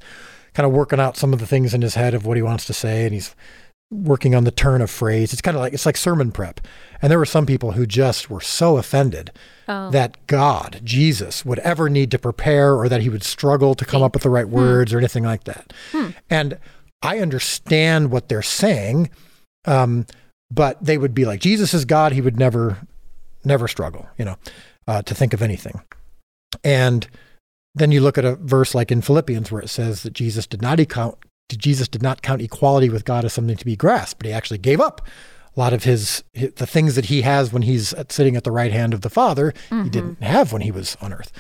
[0.54, 2.66] kind of working out some of the things in his head of what he wants
[2.66, 3.36] to say, and he's
[3.92, 5.34] working on the turn of phrase.
[5.34, 6.62] It's kind of like it's like sermon prep.
[7.02, 9.32] And there were some people who just were so offended
[9.68, 9.90] oh.
[9.92, 14.04] that God, Jesus, would ever need to prepare or that he would struggle to come
[14.04, 14.54] up with the right hmm.
[14.54, 14.98] words hmm.
[14.98, 15.74] or anything like that.
[15.92, 16.10] Hmm.
[16.30, 16.60] And
[17.02, 19.10] I understand what they're saying,
[19.66, 20.06] um,
[20.52, 22.12] but they would be like, Jesus is God.
[22.12, 22.78] He would never,
[23.44, 24.36] never struggle, you know,
[24.88, 25.82] uh, to think of anything.
[26.64, 27.08] And
[27.76, 30.62] then you look at a verse like in Philippians where it says that Jesus did
[30.62, 31.18] not count
[31.58, 34.60] Jesus did not count equality with God as something to be grasped, but he actually
[34.60, 35.08] gave up
[35.56, 38.52] a lot of his, his the things that he has when he's sitting at the
[38.52, 39.52] right hand of the Father.
[39.70, 39.84] Mm-hmm.
[39.84, 41.32] He didn't have when he was on earth.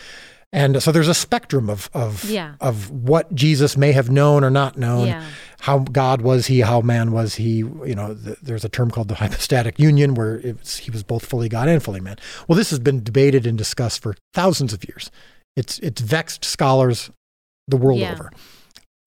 [0.52, 2.56] And so there's a spectrum of of yeah.
[2.60, 5.08] of what Jesus may have known or not known.
[5.08, 5.24] Yeah.
[5.60, 6.62] How God was he?
[6.62, 7.58] How man was he?
[7.58, 11.24] You know, the, there's a term called the hypostatic union, where was, he was both
[11.24, 12.18] fully God and fully man.
[12.48, 15.12] Well, this has been debated and discussed for thousands of years.
[15.56, 17.12] It's it's vexed scholars
[17.68, 18.14] the world yeah.
[18.14, 18.32] over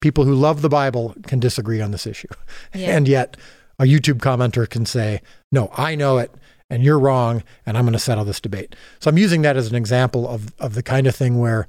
[0.03, 2.29] people who love the Bible can disagree on this issue.
[2.75, 2.97] Yeah.
[2.97, 3.39] And yet
[3.79, 6.35] a YouTube commenter can say, no, I know it
[6.69, 8.77] and you're wrong and I'm going to settle this debate.
[9.01, 11.67] So I'm using that as an example of, of the kind of thing where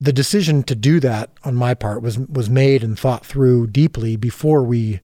[0.00, 4.16] the decision to do that on my part was, was made and thought through deeply
[4.16, 5.00] before we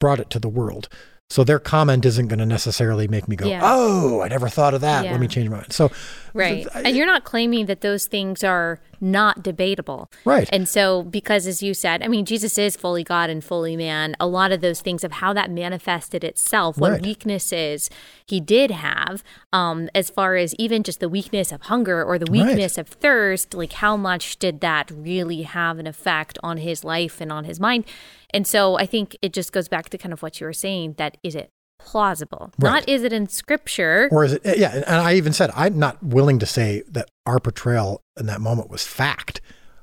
[0.00, 0.88] brought it to the world.
[1.30, 3.60] So their comment isn't going to necessarily make me go, yeah.
[3.62, 5.04] "Oh, I never thought of that.
[5.04, 5.12] Yeah.
[5.12, 5.90] Let me change my mind." So,
[6.34, 10.48] right, I, and you're not claiming that those things are not debatable, right?
[10.50, 14.16] And so, because as you said, I mean, Jesus is fully God and fully man.
[14.18, 17.02] A lot of those things of how that manifested itself, what right.
[17.02, 17.90] weaknesses
[18.26, 22.30] he did have, um, as far as even just the weakness of hunger or the
[22.30, 22.78] weakness right.
[22.78, 27.30] of thirst, like how much did that really have an effect on his life and
[27.30, 27.84] on his mind?
[28.30, 30.94] And so I think it just goes back to kind of what you were saying
[30.98, 32.50] that is it plausible?
[32.58, 32.70] Right.
[32.70, 34.08] Not is it in scripture?
[34.10, 34.74] Or is it, yeah.
[34.74, 38.70] And I even said, I'm not willing to say that our portrayal in that moment
[38.70, 39.40] was fact.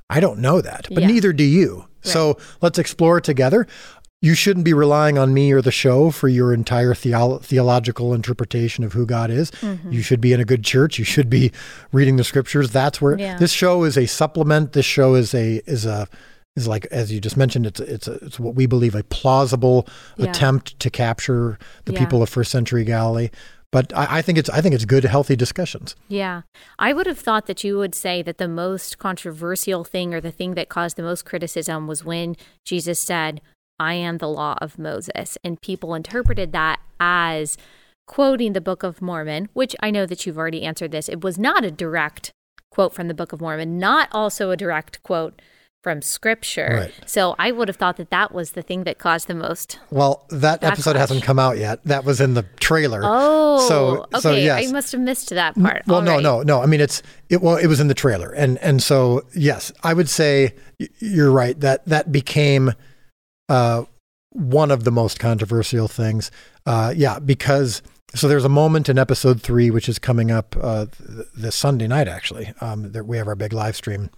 [0.09, 1.07] I don't know that, but yeah.
[1.07, 1.77] neither do you.
[1.77, 1.87] Right.
[2.01, 3.65] So let's explore together.
[4.23, 8.83] You shouldn't be relying on me or the show for your entire theolo- theological interpretation
[8.83, 9.49] of who God is.
[9.51, 9.91] Mm-hmm.
[9.91, 10.99] You should be in a good church.
[10.99, 11.51] You should be
[11.91, 12.69] reading the scriptures.
[12.69, 13.37] That's where yeah.
[13.37, 14.73] this show is a supplement.
[14.73, 16.07] This show is a is a
[16.55, 19.87] is like as you just mentioned it's it's a, it's what we believe a plausible
[20.17, 20.29] yeah.
[20.29, 21.99] attempt to capture the yeah.
[21.99, 23.29] people of first century Galilee
[23.71, 25.95] but I, I, think it's I think it's good healthy discussions.
[26.09, 26.41] Yeah.
[26.77, 30.31] I would have thought that you would say that the most controversial thing or the
[30.31, 32.35] thing that caused the most criticism was when
[32.65, 33.41] Jesus said,
[33.79, 35.37] I am the law of Moses.
[35.43, 37.57] And people interpreted that as
[38.07, 41.07] quoting the Book of Mormon, which I know that you've already answered this.
[41.07, 42.31] It was not a direct
[42.71, 45.41] quote from the Book of Mormon, not also a direct quote
[45.81, 46.77] from scripture.
[46.81, 46.93] Right.
[47.05, 49.79] So I would have thought that that was the thing that caused the most.
[49.89, 50.71] Well, that backlash.
[50.71, 51.83] episode hasn't come out yet.
[51.85, 53.01] That was in the trailer.
[53.03, 54.19] Oh, so okay.
[54.19, 54.67] So, yes.
[54.67, 55.83] I must have missed that part.
[55.87, 56.23] Well, All no, right.
[56.23, 56.61] no, no.
[56.61, 57.41] I mean, it's it.
[57.41, 60.55] Well, it was in the trailer, and and so yes, I would say
[60.99, 62.73] you're right that that became
[63.49, 63.85] uh,
[64.29, 66.31] one of the most controversial things.
[66.65, 67.81] Uh, yeah, because.
[68.13, 70.87] So there's a moment in episode three, which is coming up uh,
[71.33, 72.09] this Sunday night.
[72.09, 74.09] Actually, um, we have our big live stream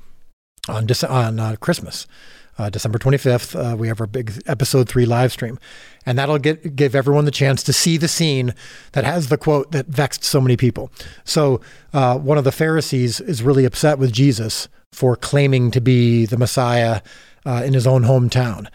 [0.67, 2.07] on on uh, Christmas.
[2.55, 5.57] Uh, December 25th, uh, we have our big episode three live stream.
[6.05, 8.53] And that'll get, give everyone the chance to see the scene
[8.91, 10.91] that has the quote that vexed so many people.
[11.23, 11.61] So,
[11.93, 16.37] uh, one of the Pharisees is really upset with Jesus for claiming to be the
[16.37, 17.01] Messiah
[17.43, 18.67] uh, in his own hometown.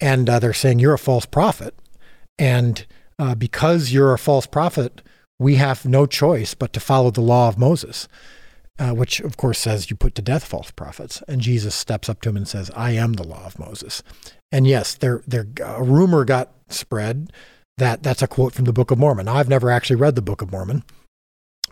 [0.00, 1.74] And uh, they're saying, You're a false prophet.
[2.38, 2.84] And
[3.18, 5.00] uh, because you're a false prophet,
[5.38, 8.06] we have no choice but to follow the law of Moses
[8.78, 11.22] uh, which of course says you put to death false prophets.
[11.28, 14.02] And Jesus steps up to him and says, I am the law of Moses.
[14.50, 17.32] And yes, there, there, a rumor got spread
[17.78, 19.28] that that's a quote from the Book of Mormon.
[19.28, 20.84] I've never actually read the Book of Mormon.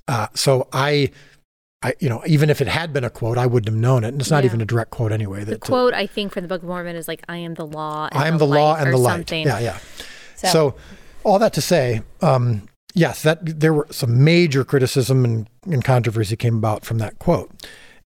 [0.08, 1.10] Uh, so I,
[1.82, 4.08] I, you know, even if it had been a quote, I wouldn't have known it.
[4.08, 4.48] And it's not yeah.
[4.48, 5.44] even a direct quote anyway.
[5.44, 8.08] The quote, I think, from the Book of Mormon is like, I am the law.
[8.10, 9.12] I am the, the law and the light.
[9.12, 9.46] Something.
[9.46, 9.78] Yeah, yeah.
[10.36, 10.74] So, so
[11.22, 16.36] all that to say, um, yes, that there were some major criticism and, and controversy
[16.36, 17.50] came about from that quote.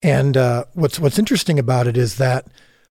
[0.01, 2.47] And uh, what's what's interesting about it is that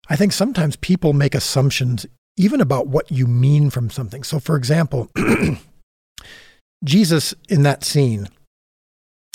[0.09, 4.22] I think sometimes people make assumptions even about what you mean from something.
[4.22, 5.11] So, for example,
[6.85, 8.29] Jesus in that scene,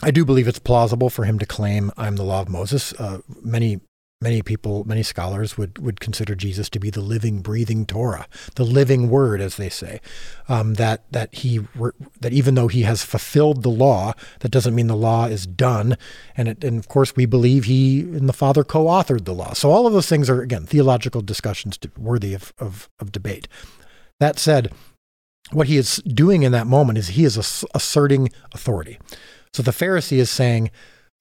[0.03, 2.93] I do believe it's plausible for him to claim, I'm the law of Moses.
[2.93, 3.81] Uh, many
[4.21, 8.63] many people, many scholars would, would consider Jesus to be the living, breathing Torah, the
[8.63, 9.99] living word, as they say.
[10.47, 11.61] Um, that that he
[12.19, 15.97] that even though he has fulfilled the law, that doesn't mean the law is done.
[16.37, 19.53] And it, and of course, we believe he and the Father co-authored the law.
[19.53, 23.47] So all of those things are again theological discussions worthy of, of, of debate.
[24.19, 24.71] That said,
[25.51, 28.99] what he is doing in that moment is he is asserting authority.
[29.53, 30.69] So the Pharisee is saying,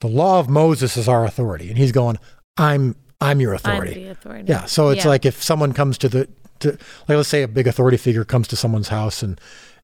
[0.01, 1.69] the law of Moses is our authority.
[1.69, 2.19] And he's going,
[2.61, 3.92] I'm I'm your authority.
[3.92, 4.44] I'm the authority.
[4.49, 4.64] Yeah.
[4.64, 5.11] So it's yeah.
[5.11, 6.29] like if someone comes to the
[6.61, 9.40] to like let's say a big authority figure comes to someone's house and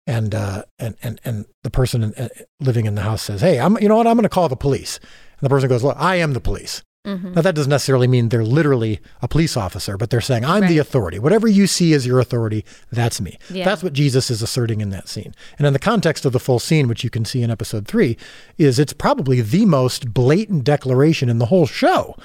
[0.06, 2.28] and uh, and and and the person in, uh,
[2.60, 4.06] living in the house says, "Hey, I'm you know what?
[4.06, 6.82] I'm going to call the police." And the person goes, "Look, I am the police."
[7.04, 7.34] Mm-hmm.
[7.34, 10.68] Now that doesn't necessarily mean they're literally a police officer, but they're saying, "I'm right.
[10.68, 11.18] the authority.
[11.18, 13.64] Whatever you see as your authority, that's me." Yeah.
[13.64, 15.34] That's what Jesus is asserting in that scene.
[15.58, 18.16] And in the context of the full scene, which you can see in episode three,
[18.58, 22.16] is it's probably the most blatant declaration in the whole show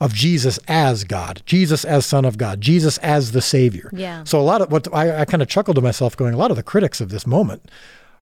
[0.00, 3.90] of Jesus as God, Jesus as Son of God, Jesus as the Savior.
[3.92, 4.24] Yeah.
[4.24, 6.50] So a lot of what I, I kind of chuckled to myself, going, a lot
[6.50, 7.70] of the critics of this moment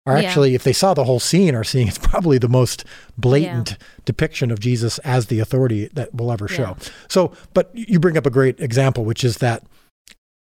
[0.06, 0.56] are actually, yeah.
[0.56, 2.84] if they saw the whole scene, are seeing it's probably the most
[3.16, 3.76] blatant yeah.
[4.04, 6.76] depiction of Jesus as the authority that we'll ever show.
[6.80, 6.88] Yeah.
[7.08, 9.64] So, but you bring up a great example, which is that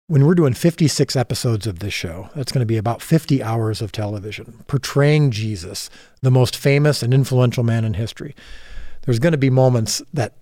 [0.06, 3.80] when we're doing 56 episodes of this show, that's going to be about 50 hours
[3.80, 5.88] of television portraying Jesus,
[6.20, 8.34] the most famous and influential man in history.
[9.02, 10.34] There's going to be moments that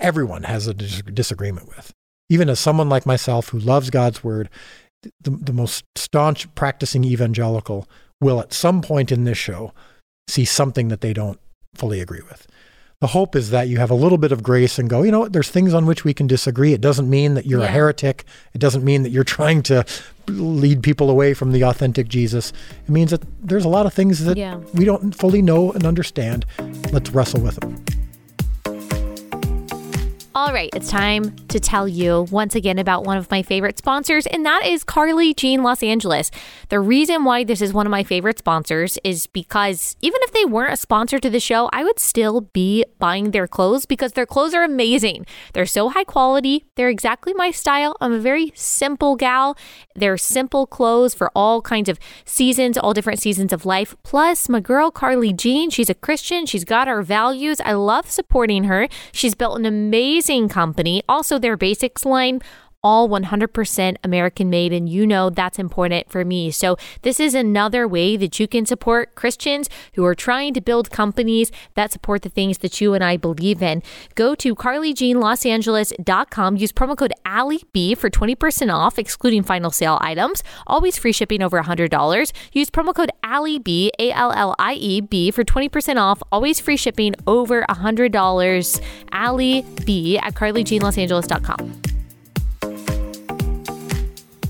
[0.00, 1.92] everyone has a dis- disagreement with.
[2.28, 4.48] Even as someone like myself who loves God's word,
[5.22, 7.88] the, the most staunch practicing evangelical
[8.20, 9.72] will at some point in this show
[10.28, 11.40] see something that they don't
[11.74, 12.46] fully agree with.
[13.00, 15.20] The hope is that you have a little bit of grace and go, you know
[15.20, 16.74] what, there's things on which we can disagree.
[16.74, 17.66] It doesn't mean that you're yeah.
[17.66, 18.24] a heretic.
[18.52, 19.86] It doesn't mean that you're trying to
[20.28, 22.52] lead people away from the authentic Jesus.
[22.84, 24.56] It means that there's a lot of things that yeah.
[24.74, 26.44] we don't fully know and understand.
[26.92, 27.82] Let's wrestle with them.
[30.32, 34.28] All right, it's time to tell you once again about one of my favorite sponsors,
[34.28, 36.30] and that is Carly Jean Los Angeles.
[36.68, 40.44] The reason why this is one of my favorite sponsors is because even if they
[40.44, 44.24] weren't a sponsor to the show, I would still be buying their clothes because their
[44.24, 45.26] clothes are amazing.
[45.52, 47.96] They're so high quality, they're exactly my style.
[48.00, 49.56] I'm a very simple gal.
[49.96, 53.96] They're simple clothes for all kinds of seasons, all different seasons of life.
[54.04, 57.60] Plus, my girl Carly Jean, she's a Christian, she's got our values.
[57.62, 58.86] I love supporting her.
[59.10, 61.02] She's built an amazing amazing company.
[61.08, 62.42] Also, their basics line
[62.82, 66.50] all 100% American made, and you know that's important for me.
[66.50, 70.90] So, this is another way that you can support Christians who are trying to build
[70.90, 73.82] companies that support the things that you and I believe in.
[74.14, 80.42] Go to carlyjeanlosangeles.com, use promo code AllieB for 20% off, excluding final sale items.
[80.66, 82.32] Always free shipping over $100.
[82.52, 86.22] Use promo code AllieB, A L L I E B, for 20% off.
[86.32, 88.80] Always free shipping over $100.
[89.12, 91.89] Allie B at carlyjeanlosangeles.com.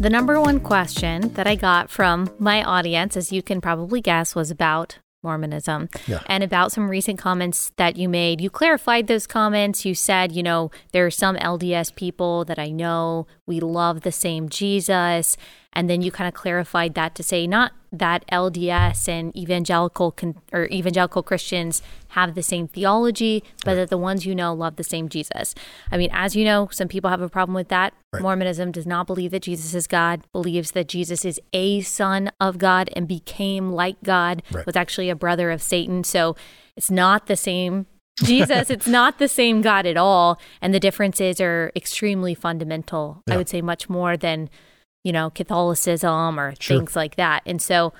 [0.00, 4.34] The number one question that I got from my audience, as you can probably guess,
[4.34, 6.22] was about Mormonism yeah.
[6.24, 8.40] and about some recent comments that you made.
[8.40, 9.84] You clarified those comments.
[9.84, 14.10] You said, you know, there are some LDS people that I know, we love the
[14.10, 15.36] same Jesus.
[15.74, 20.40] And then you kind of clarified that to say not that LDS and evangelical con-
[20.52, 23.74] or evangelical Christians have the same theology, but right.
[23.76, 25.54] that the ones you know love the same Jesus.
[25.90, 27.92] I mean, as you know, some people have a problem with that.
[28.12, 28.22] Right.
[28.22, 32.58] Mormonism does not believe that Jesus is God, believes that Jesus is a son of
[32.58, 34.66] God and became like God, right.
[34.66, 36.04] was actually a brother of Satan.
[36.04, 36.36] So
[36.76, 37.86] it's not the same
[38.24, 40.38] Jesus, it's not the same God at all.
[40.60, 43.22] And the differences are extremely fundamental.
[43.26, 43.34] Yeah.
[43.34, 44.50] I would say much more than
[45.04, 46.78] you know, Catholicism or sure.
[46.78, 47.42] things like that.
[47.46, 47.92] And so,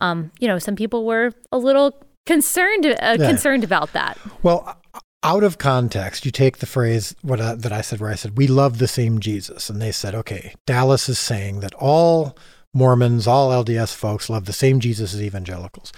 [0.00, 3.28] um, you know, some people were a little concerned uh, yeah.
[3.28, 4.18] concerned about that.
[4.42, 4.80] Well,
[5.22, 8.36] out of context, you take the phrase what uh, that I said, where I said
[8.36, 12.36] we love the same Jesus, and they said, okay, Dallas is saying that all
[12.72, 15.92] Mormons, all LDS folks love the same Jesus as evangelicals.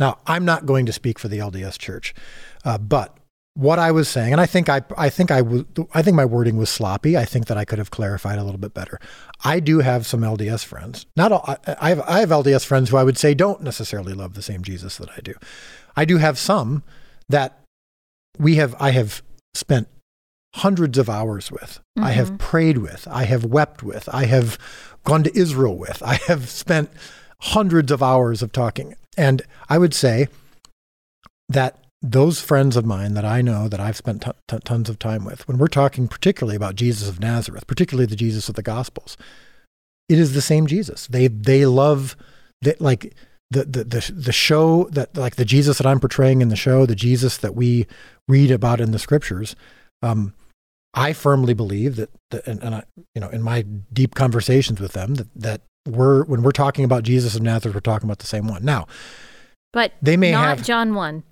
[0.00, 2.14] Now, I'm not going to speak for the LDS Church,
[2.64, 3.16] uh, but
[3.54, 6.24] what I was saying, and I think I, I think I was, I think my
[6.24, 7.16] wording was sloppy.
[7.16, 8.98] I think that I could have clarified a little bit better.
[9.44, 11.06] I do have some LDS friends.
[11.16, 11.44] Not all.
[11.66, 14.62] I have, I have LDS friends who I would say don't necessarily love the same
[14.62, 15.34] Jesus that I do.
[15.96, 16.82] I do have some
[17.28, 17.60] that
[18.38, 18.74] we have.
[18.80, 19.22] I have
[19.54, 19.88] spent
[20.54, 21.80] hundreds of hours with.
[21.98, 22.04] Mm-hmm.
[22.04, 22.36] I have mm-hmm.
[22.36, 23.06] prayed with.
[23.08, 24.08] I have wept with.
[24.12, 24.58] I have
[25.04, 26.02] gone to Israel with.
[26.02, 26.90] I have spent
[27.40, 30.28] hundreds of hours of talking, and I would say
[31.50, 34.98] that those friends of mine that I know that I've spent t- t- tons of
[34.98, 38.62] time with, when we're talking particularly about Jesus of Nazareth, particularly the Jesus of the
[38.62, 39.16] Gospels,
[40.08, 41.06] it is the same Jesus.
[41.06, 42.16] They they love
[42.60, 43.14] that like
[43.50, 46.86] the, the the the show that like the Jesus that I'm portraying in the show,
[46.86, 47.86] the Jesus that we
[48.28, 49.54] read about in the scriptures.
[50.02, 50.34] Um,
[50.94, 52.82] I firmly believe that, that and, and I,
[53.14, 57.04] you know, in my deep conversations with them, that that we're when we're talking about
[57.04, 58.64] Jesus of Nazareth, we're talking about the same one.
[58.64, 58.86] Now,
[59.72, 61.22] but they may not have John one,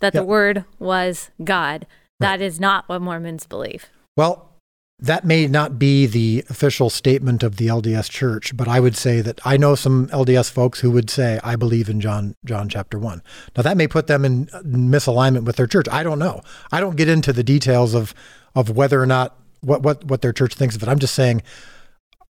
[0.00, 0.20] that Yeah.
[0.20, 1.86] the Word was God.
[2.20, 3.86] That is not what Mormons believe.
[4.16, 4.50] Well,
[4.98, 9.20] that may not be the official statement of the LDS Church, but I would say
[9.20, 12.98] that I know some LDS folks who would say, "I believe in John, John chapter
[12.98, 13.22] one."
[13.54, 14.46] Now that may put them uh, in
[14.90, 15.86] misalignment with their church.
[15.90, 16.40] I don't know.
[16.72, 18.14] I don't get into the details of
[18.54, 20.88] of whether or not what what what their church thinks of it.
[20.88, 21.42] I'm just saying,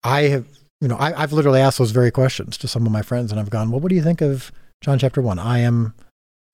[0.02, 0.46] I have,
[0.80, 3.38] you know, I, I've literally asked those very questions to some of my friends, and
[3.40, 4.50] I've gone, "Well, what do you think of
[4.82, 5.94] John chapter one?" I am.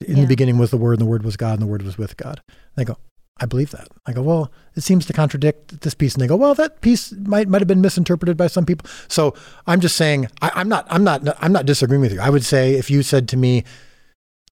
[0.07, 0.23] In Yeah.
[0.23, 2.17] the beginning was the Word, and the Word was God, and the Word was with
[2.17, 2.41] God.
[2.49, 2.97] And they go,
[3.41, 3.89] I believe that.
[4.07, 6.15] I go, well, it seems to contradict this piece.
[6.15, 8.89] And they go, well, that piece might might have been misinterpreted by some people.
[9.09, 9.35] So
[9.67, 12.21] I'm just saying, I, I'm not, I'm not, I'm not disagreeing with you.
[12.21, 13.65] I would say if you said to me,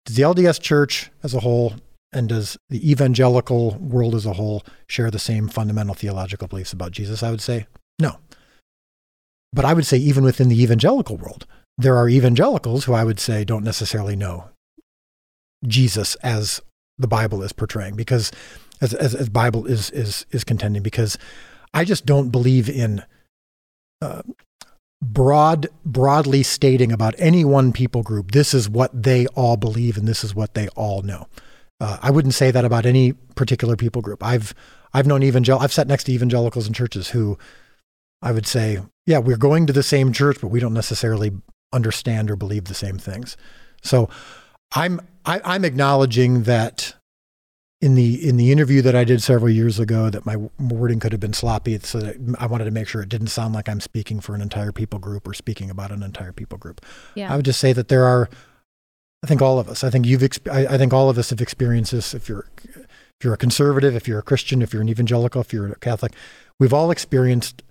[0.07, 1.75] does the LDS Church as a whole
[2.13, 6.93] and does the evangelical world as a whole share the same fundamental theological beliefs about
[6.93, 7.23] Jesus?
[7.23, 7.67] I would say
[7.99, 8.19] no.
[9.53, 11.47] But I would say even within the evangelical world,
[11.77, 14.45] there are evangelicals who I would say don't necessarily know
[15.67, 16.61] Jesus as
[16.99, 18.31] the Bible is portraying because
[18.81, 21.19] as, as, as Bible is, is, is contending because
[21.75, 23.03] I just don't believe in
[24.01, 24.23] uh,
[25.03, 30.07] broad, broadly stating about any one people group, this is what they all believe and
[30.07, 31.27] this is what they all know.
[31.81, 34.23] Uh, I wouldn't say that about any particular people group.
[34.25, 34.55] I've,
[34.93, 37.39] I've known evangel, I've sat next to evangelicals in churches who
[38.21, 41.33] I would say, yeah, we're going to the same church, but we don't necessarily
[41.73, 43.37] understand or believe the same things.
[43.83, 44.09] So
[44.73, 46.95] I'm, I, I'm acknowledging that
[47.81, 51.13] in the in the interview that I did several years ago that my wording could
[51.13, 53.81] have been sloppy so that I wanted to make sure it didn't sound like I'm
[53.81, 56.85] speaking for an entire people group or speaking about an entire people group.
[57.15, 57.33] Yeah.
[57.33, 58.29] I would just say that there are
[59.23, 61.31] I think all of us I think you've exp- I, I think all of us
[61.31, 64.83] have experienced this if you're if you're a conservative if you're a Christian if you're
[64.83, 66.15] an evangelical if you're a Catholic
[66.59, 67.63] we've all experienced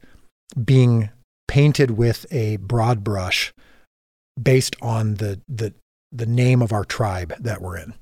[0.63, 1.09] being
[1.47, 3.51] painted with a broad brush
[4.41, 5.73] based on the the
[6.11, 7.93] the name of our tribe that we're in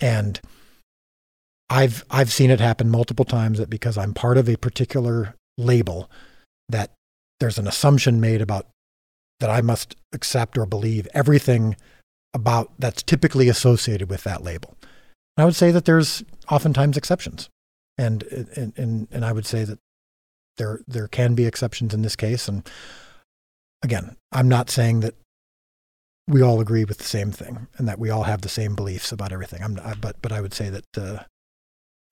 [0.00, 0.40] and
[1.70, 6.10] I've I've seen it happen multiple times that because I'm part of a particular label
[6.68, 6.92] that
[7.38, 8.66] there's an assumption made about
[9.38, 11.76] that I must accept or believe everything
[12.34, 14.76] about that's typically associated with that label.
[15.36, 17.48] And I would say that there's oftentimes exceptions.
[17.96, 19.78] And and and, and I would say that
[20.56, 22.68] there there can be exceptions in this case and
[23.82, 25.14] again, I'm not saying that
[26.30, 29.12] we all agree with the same thing and that we all have the same beliefs
[29.12, 29.62] about everything.
[29.62, 31.24] I'm not, but but I would say that uh,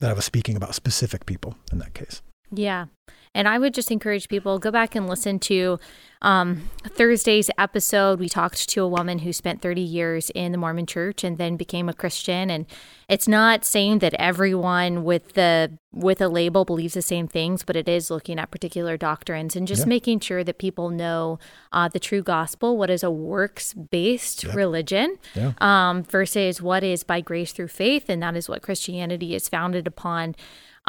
[0.00, 2.20] that I was speaking about specific people in that case.
[2.52, 2.86] Yeah.
[3.34, 5.78] And I would just encourage people go back and listen to
[6.20, 8.18] um, Thursday's episode.
[8.18, 11.56] We talked to a woman who spent 30 years in the Mormon church and then
[11.56, 12.50] became a Christian.
[12.50, 12.66] And
[13.08, 17.74] it's not saying that everyone with the with a label believes the same things, but
[17.74, 19.88] it is looking at particular doctrines and just Yeah.
[19.88, 21.38] making sure that people know
[21.72, 25.52] uh, the true gospel, what is a works based religion, Yeah.
[25.60, 29.86] um, versus what is by grace through faith, and that is what Christianity is founded
[29.86, 30.34] upon.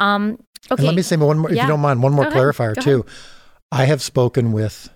[0.00, 1.62] Um, okay, And let me say one more, if Yeah.
[1.64, 3.06] you don't mind, one more Go clarifier Go too.
[3.70, 4.88] I have spoken with,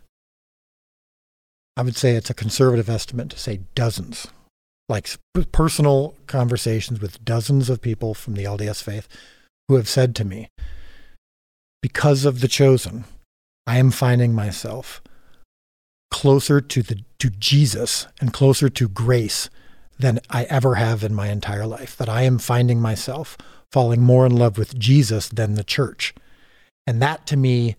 [1.76, 4.26] I would say it's a conservative estimate to say dozens,
[4.88, 9.06] like sp- personal conversations with dozens of people from the LDS faith
[9.68, 10.48] who have said to me,
[11.82, 13.04] because of the chosen,
[13.66, 15.02] I am finding myself
[16.10, 19.48] closer to the to Jesus and closer to grace
[19.98, 21.96] than I ever have in my entire life.
[21.96, 23.36] That I am finding myself
[23.74, 26.14] falling more in love with Jesus than the church,
[26.86, 27.74] and that to me,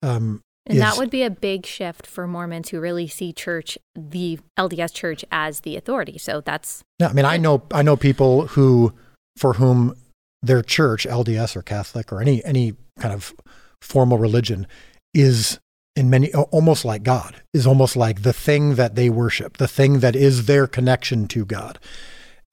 [0.00, 3.76] um, And that is- would be a big shift for Mormons who really see church,
[3.96, 6.18] the LDS church, as the authority.
[6.18, 8.92] So that's Yeah, I mean, I know I know people who
[9.36, 9.96] for whom
[10.40, 13.34] their church, LDS or Catholic or any any kind of
[13.82, 14.68] formal religion,
[15.12, 15.58] is
[15.96, 19.98] in many almost like God, is almost like the thing that they worship, the thing
[19.98, 21.80] that is their connection to God.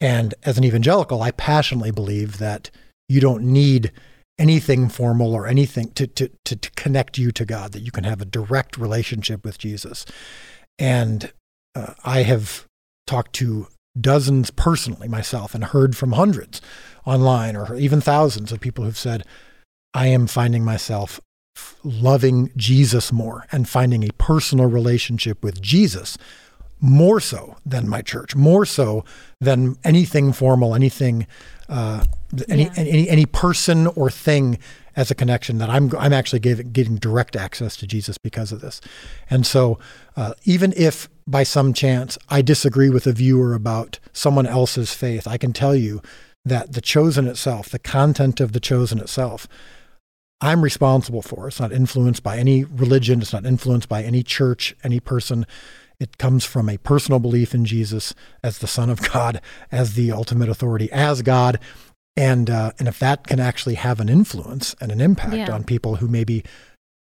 [0.01, 2.71] And as an evangelical, I passionately believe that
[3.07, 3.91] you don't need
[4.39, 8.03] anything formal or anything to, to, to, to connect you to God, that you can
[8.03, 10.05] have a direct relationship with Jesus.
[10.77, 11.31] And
[11.75, 12.65] uh, I have
[13.07, 13.67] talked to
[13.99, 16.61] dozens personally myself and heard from hundreds
[17.05, 19.23] online or even thousands of people who've said,
[19.93, 21.19] I am finding myself
[21.83, 26.17] loving Jesus more and finding a personal relationship with Jesus
[26.79, 29.03] more so than my church, more so
[29.41, 31.25] than anything formal, anything,
[31.69, 32.05] uh,
[32.49, 32.73] any, Yeah.
[32.75, 34.57] any any person or thing
[34.95, 38.61] as a connection that I'm I'm actually giving, getting direct access to Jesus because of
[38.61, 38.82] this.
[39.30, 39.80] And so,
[40.15, 45.28] uh, even if by some chance I disagree with a viewer about someone else's faith,
[45.28, 46.01] I can tell you
[46.43, 49.47] that the chosen itself, the content of the chosen itself,
[50.39, 51.47] I'm responsible for.
[51.47, 53.21] It's not influenced by any religion.
[53.21, 55.45] It's not influenced by any church, any person.
[55.99, 58.13] It comes from a personal belief in Jesus
[58.43, 61.59] as the Son of God, as the ultimate authority, as God.
[62.18, 65.51] And, uh, and if that can actually have an influence and an impact Yeah.
[65.51, 66.43] on people who maybe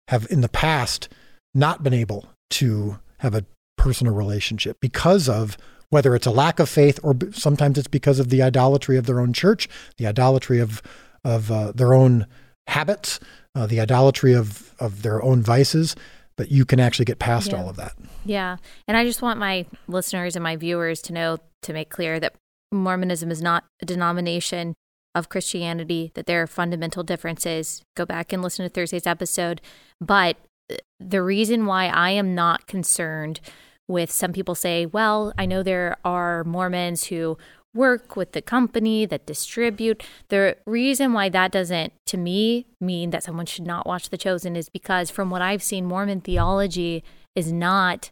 [0.07, 1.09] have in the past
[1.53, 3.43] not been able to have a
[3.77, 5.57] personal relationship because of
[5.89, 9.07] whether it's a lack of faith or b- sometimes it's because of the idolatry of
[9.07, 10.81] their own church, the idolatry of,
[11.25, 12.27] of uh, their own
[12.67, 13.19] habits,
[13.55, 15.95] uh, the idolatry of, of their own vices,
[16.37, 17.57] but you can actually get past Yeah.
[17.63, 17.93] all of that.
[18.25, 18.57] Yeah.
[18.87, 22.35] And I just want my listeners and my viewers to know, to make clear that
[22.71, 24.75] Mormonism is not a denomination
[25.15, 27.81] of Christianity, that there are fundamental differences.
[27.95, 29.61] Go back and listen to Thursday's episode.
[29.99, 30.37] But
[30.71, 33.39] uh, the reason why I am not concerned
[33.87, 37.37] with some people say, well, I know there are Mormons who
[37.73, 40.03] work with the company that distribute.
[40.29, 44.55] The reason why that doesn't, to me, mean that someone should not watch The Chosen
[44.55, 47.03] is because, from what I've seen, Mormon theology
[47.35, 48.09] is not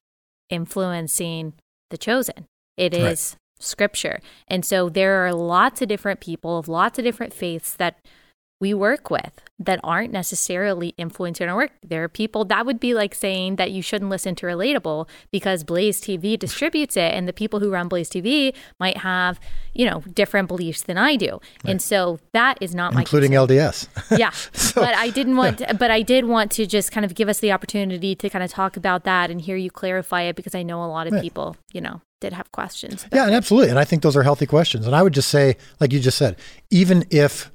[0.49, 1.53] influencing
[1.89, 2.45] The Chosen.
[2.75, 3.11] It Right.
[3.13, 4.19] is scripture.
[4.47, 7.99] And so there are lots of different people of lots of different faiths that
[8.59, 11.71] we work with that aren't necessarily influencing our work.
[11.87, 15.63] There are people that would be like saying that you shouldn't listen to Relatable because
[15.63, 19.39] Blaze TV distributes it, and the people who run Blaze TV might have,
[19.75, 21.39] you know, different beliefs than I do.
[21.65, 23.33] And so that is not my including.
[23.33, 23.87] LDS.
[24.17, 24.31] yeah
[24.75, 27.51] but i didn't want but i did want to just kind of give us the
[27.51, 30.83] opportunity to kind of talk about that and hear you clarify it because i know
[30.83, 31.21] a lot of Right.
[31.21, 33.69] people you know did have questions about Yeah, and absolutely.
[33.69, 34.85] And I think those are healthy questions.
[34.85, 36.37] And I would just say, like you just said,
[36.69, 37.51] even if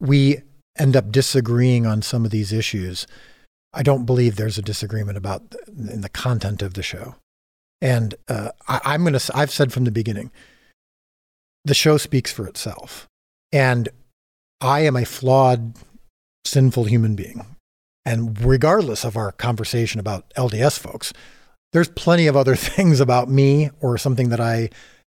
[0.00, 0.38] we
[0.78, 3.06] end up disagreeing on some of these issues,
[3.72, 7.16] I don't believe there's a disagreement about the, in the content of the show.
[7.80, 10.30] And uh, I, I'm going to, I've said from the beginning,
[11.64, 13.06] the show speaks for itself.
[13.52, 13.88] And
[14.60, 15.74] I am a flawed,
[16.44, 17.44] sinful human being.
[18.04, 21.12] And regardless of our conversation about LDS folks,
[21.74, 24.70] there's plenty of other things about me or something that I,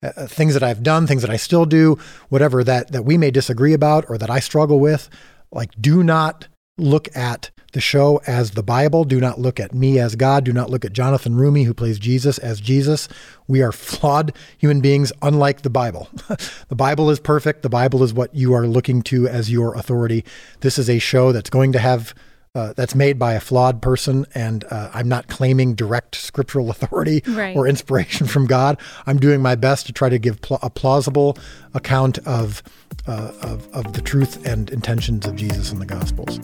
[0.02, 1.98] uh, things that I've done, things that I still do,
[2.30, 5.08] whatever that, that we may disagree about or that I struggle with.
[5.52, 6.48] Like, do not
[6.78, 9.04] look at the show as the Bible.
[9.04, 10.44] Do not look at me as God.
[10.44, 13.06] Do not look at Jonathan Roumie, who plays Jesus, as Jesus.
[13.46, 16.08] We are flawed human beings, unlike the Bible.
[16.68, 17.62] the Bible is perfect.
[17.62, 20.24] The Bible is what you are looking to as your authority.
[20.60, 22.14] This is a show that's going to have
[22.56, 27.22] uh, that's made by a flawed person, and uh, I'm not claiming direct scriptural authority
[27.28, 27.54] Right.
[27.56, 28.78] or inspiration from God.
[29.06, 31.36] I'm doing my best to try to give pl- a plausible
[31.74, 32.62] account of,
[33.06, 36.40] uh, of of the truth and intentions of Jesus in the Gospels.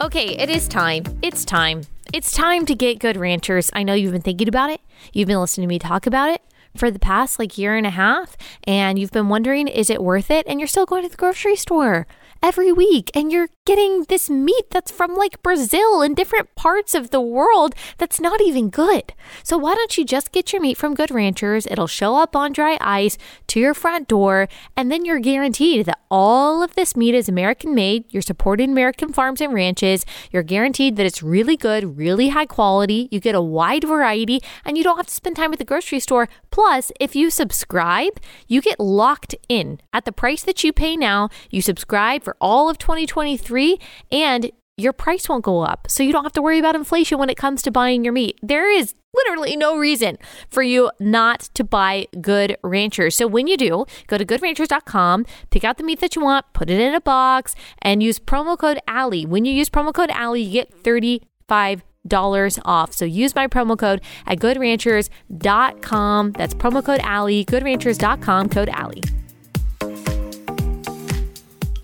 [0.00, 1.04] Okay, it is time.
[1.22, 1.82] It's time.
[2.12, 3.70] It's time to get good ranchers.
[3.72, 4.80] I know you've been thinking about it.
[5.12, 6.42] You've been listening to me talk about it
[6.76, 10.30] for the past like year and a half, and you've been wondering, is it worth
[10.30, 10.46] it?
[10.46, 12.06] And you're still going to the grocery store
[12.46, 17.10] every week and you're getting this meat that's from like Brazil and different parts of
[17.10, 19.12] the world that's not even good.
[19.42, 21.66] So why don't you just get your meat from Good Ranchers?
[21.66, 23.18] It'll show up on dry ice
[23.48, 27.74] to your front door, and then you're guaranteed that all of this meat is American
[27.74, 28.04] made.
[28.10, 30.06] You're supporting American farms and ranches.
[30.30, 33.08] You're guaranteed that it's really good, really high quality.
[33.10, 35.98] You get a wide variety, and you don't have to spend time at the grocery
[35.98, 36.28] store.
[36.52, 41.28] Plus, if you subscribe, you get locked in at the price that you pay now.
[41.50, 43.78] You subscribe for all of 2023,
[44.10, 45.86] and your price won't go up.
[45.88, 48.38] So you don't have to worry about inflation when it comes to buying your meat.
[48.42, 50.18] There is literally no reason
[50.50, 53.14] for you not to buy Good Ranchers.
[53.14, 56.68] So when you do, go to goodranchers.com, pick out the meat that you want, put
[56.68, 59.24] it in a box, and use promo code ALLIE.
[59.24, 62.92] When you use promo code ALLIE, you get 35 dollars off.
[62.92, 66.32] So use my promo code at goodranchers.com.
[66.32, 69.02] That's promo code Allie, goodranchers.com, code Allie.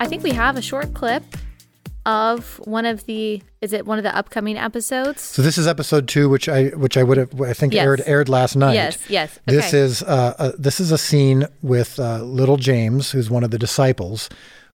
[0.03, 1.23] I think we have a short clip
[2.05, 5.21] of one of the is it one of the upcoming episodes?
[5.21, 7.85] So this is episode two, which I which I would have I think Yes.
[7.85, 8.73] aired aired last night.
[8.73, 9.39] Yes, yes.
[9.45, 13.51] This is uh, uh, this is a scene with uh, little James, who's one of
[13.51, 14.27] the disciples,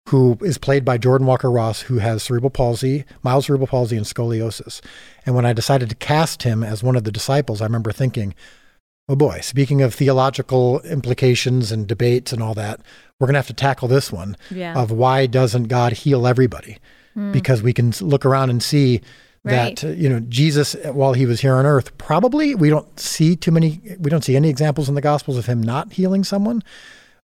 [0.08, 4.08] who is played by Jordan Walker Ross, who has cerebral palsy, mild cerebral palsy, and
[4.08, 4.82] scoliosis.
[5.28, 8.34] And when I decided to cast him as one of the disciples, I remember thinking,
[9.10, 12.80] "Oh boy!" Speaking of theological implications and debates and all that,
[13.20, 14.76] we're going to have to tackle this one Yeah.
[14.82, 16.78] of why doesn't God heal everybody?
[17.34, 19.02] Because we can look around and see
[19.44, 19.76] Right.
[19.78, 23.36] that uh, you know Jesus, while he was here on earth, probably we don't see
[23.36, 23.82] too many.
[24.00, 26.62] We don't see any examples in the Gospels of him not healing someone.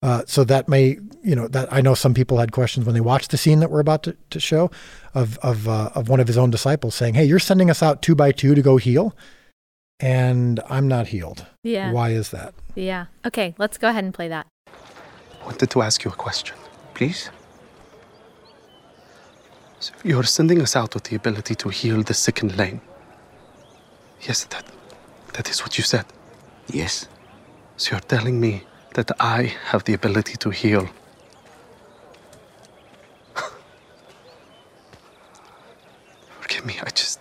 [0.03, 3.01] Uh, so that may, you know, that I know some people had questions when they
[3.01, 4.69] watched the scene that we're about to, to show
[5.13, 8.01] of of uh, of one of his own disciples saying, "Hey, you're sending us out
[8.01, 9.15] two by two to go heal,
[9.99, 11.45] and I'm not healed.
[11.63, 11.91] Yeah.
[11.91, 13.05] Why is that?" Yeah.
[13.25, 14.47] Okay, let's go ahead and play that.
[14.67, 16.55] I wanted to ask you a question.
[16.93, 17.29] Please?
[19.79, 22.81] So you're sending us out with the ability to heal the sick and lame.
[24.27, 24.65] Yes, that
[25.33, 26.05] that is what you said.
[26.67, 27.07] Yes.
[27.77, 30.87] So you're telling me that I have the ability to heal.
[36.39, 37.19] Forgive me, I just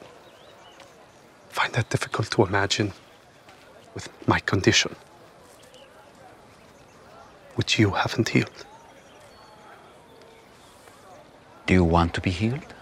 [1.64, 2.92] find that difficult to imagine
[3.94, 4.94] with my condition,
[7.54, 8.66] which you haven't healed.
[11.66, 12.74] Do you want to be healed?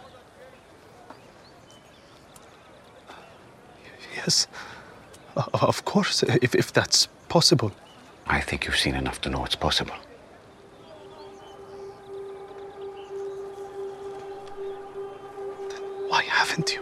[4.16, 4.49] Yes,
[5.37, 7.70] of course, if, if that's possible.
[8.26, 9.95] I think you've seen enough to know it's possible.
[15.70, 16.82] Then Why haven't you?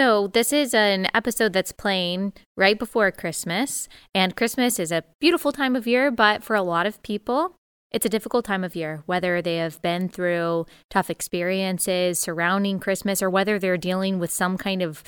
[0.00, 3.86] So, this is an episode that's playing right before Christmas.
[4.14, 7.56] And Christmas is a beautiful time of year, but for a lot of people,
[7.92, 13.20] it's a difficult time of year, whether they have been through tough experiences surrounding Christmas
[13.20, 15.04] or whether they're dealing with some kind of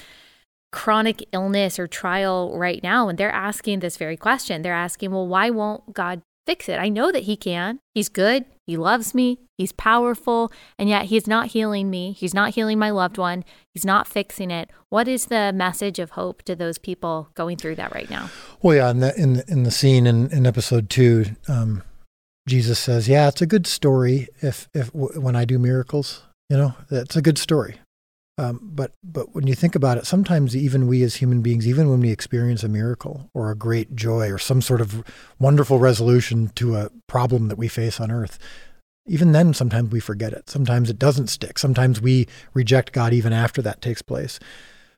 [0.73, 3.09] chronic illness or trial right now.
[3.09, 4.61] And they're asking this very question.
[4.61, 6.79] They're asking, well, why won't God fix it?
[6.79, 7.81] I know that He can.
[7.95, 8.45] He's good.
[8.67, 9.39] He loves me.
[9.59, 10.53] He's powerful.
[10.79, 12.13] And yet He's not healing me.
[12.13, 13.45] He's not healing my loved one.
[13.75, 14.71] He's not fixing it.
[14.89, 18.31] What is the message of hope to those people going through that right now?
[18.61, 21.83] Well, yeah, in the in the, in the scene in, in episode two, um,
[22.49, 26.75] Jesus says, "Yeah, it's a good story if if when I do miracles, you know,
[26.91, 27.77] it's a good story."
[28.43, 31.89] Um, but but when you think about it, sometimes even we as human beings, even
[31.89, 35.05] when we experience a miracle or a great joy or some sort of
[35.39, 38.41] wonderful resolution to a problem that we face on earth,
[39.07, 40.51] even then sometimes we forget it.
[40.51, 41.57] Sometimes it doesn't stick.
[41.57, 44.41] Sometimes we reject God even after that takes place.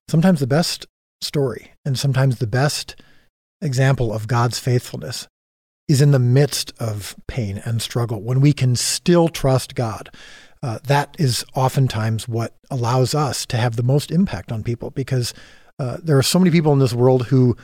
[0.08, 0.86] Sometimes the best
[1.20, 2.96] story and sometimes the best
[3.60, 5.28] example of God's faithfulness
[5.86, 10.08] is in the midst of pain and struggle when we can still trust God.
[10.64, 15.34] Uh, that is oftentimes what allows us to have the most impact on people because
[15.78, 17.54] uh, there are so many people in this world who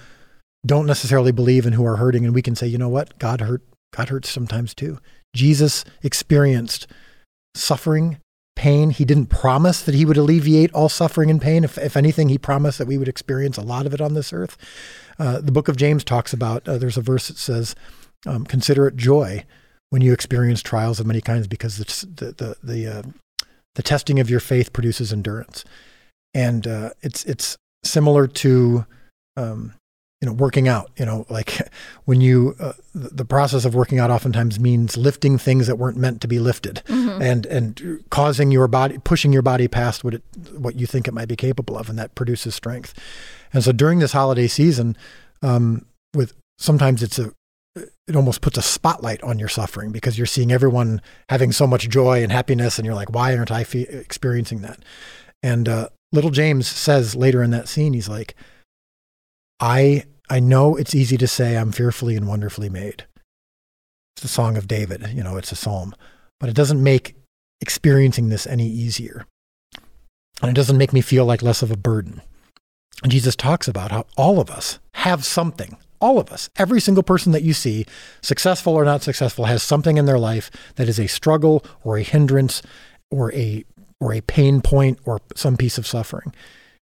[0.66, 3.40] don't necessarily believe and who are hurting, and we can say, you know what, God
[3.40, 3.62] hurt.
[3.90, 4.98] God hurts sometimes too.
[5.34, 6.88] Jesus experienced
[7.54, 8.18] suffering,
[8.54, 8.90] pain.
[8.90, 11.64] He didn't promise that he would alleviate all suffering and pain.
[11.64, 14.30] If, if anything, he promised that we would experience a lot of it on this
[14.30, 14.58] earth.
[15.18, 17.74] Uh, the book of James talks about, uh, there's a verse that says,
[18.26, 19.46] um, consider it joy
[19.90, 23.02] when you experience trials of many kinds because the, the, the, the, uh,
[23.74, 25.64] the testing of your faith produces endurance.
[26.32, 28.86] And uh, it's, it's similar to,
[29.36, 29.74] um,
[30.20, 31.58] you know, working out, you know, like
[32.04, 36.20] when you, uh, the process of working out oftentimes means lifting things that weren't meant
[36.20, 37.22] to be lifted Mm-hmm.
[37.22, 40.22] and, and causing your body, pushing your body past what it,
[40.56, 41.88] what you think it might be capable of.
[41.88, 42.94] And that produces strength.
[43.52, 44.96] And so during this holiday season,
[45.42, 47.32] um, with sometimes it's a,
[47.76, 51.88] it almost puts a spotlight on your suffering because you're seeing everyone having so much
[51.88, 52.78] joy and happiness.
[52.78, 54.84] And you're like, why aren't I fe- experiencing that?
[55.42, 58.34] And, uh, little James says later in that scene, he's like,
[59.60, 63.04] I I know it's easy to say I'm fearfully and wonderfully made.
[64.14, 65.94] It's the song of David, you know, it's a psalm,
[66.38, 67.16] but it doesn't make
[67.60, 69.26] experiencing this any easier.
[70.40, 72.22] And it doesn't make me feel like less of a burden.
[73.02, 75.76] And Jesus talks about how all of us have something.
[76.00, 77.86] All of us, every single person that you see,
[78.22, 82.02] successful or not successful, has something in their life that is a struggle or a
[82.02, 82.62] hindrance
[83.10, 83.64] or a
[84.00, 86.34] or a pain point or some piece of suffering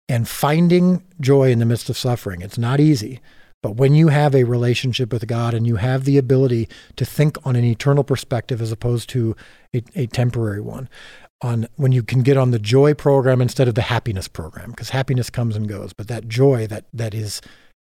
[0.09, 2.41] and finding joy in the midst of suffering.
[2.41, 3.21] It's not easy.
[3.63, 7.37] But when you have a relationship with God and you have the ability to think
[7.45, 9.37] on an eternal perspective as opposed to
[9.75, 10.89] a, a temporary one,
[11.43, 14.91] on when you can get on the joy program instead of the happiness program, because
[14.91, 17.41] happiness comes and goes, but that joy that that is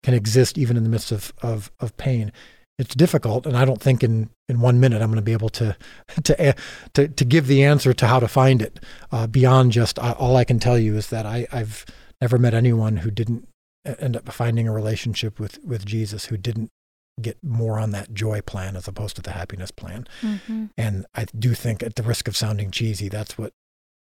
[0.06, 2.30] can exist even in the midst of of, of pain.
[2.78, 5.48] It's difficult, and I don't think in, in one minute I'm going to be able
[5.48, 5.76] to
[6.22, 6.54] to
[6.94, 8.78] to to give the answer to how to find it.
[9.10, 11.84] Uh, beyond just uh, all I can tell you is that I, I've
[12.20, 13.48] never met anyone who didn't
[13.84, 16.70] end up finding a relationship with with Jesus who didn't
[17.20, 20.06] get more on that joy plan as opposed to the happiness plan.
[20.20, 20.66] Mm-hmm.
[20.78, 23.52] And I do think, at the risk of sounding cheesy, that's what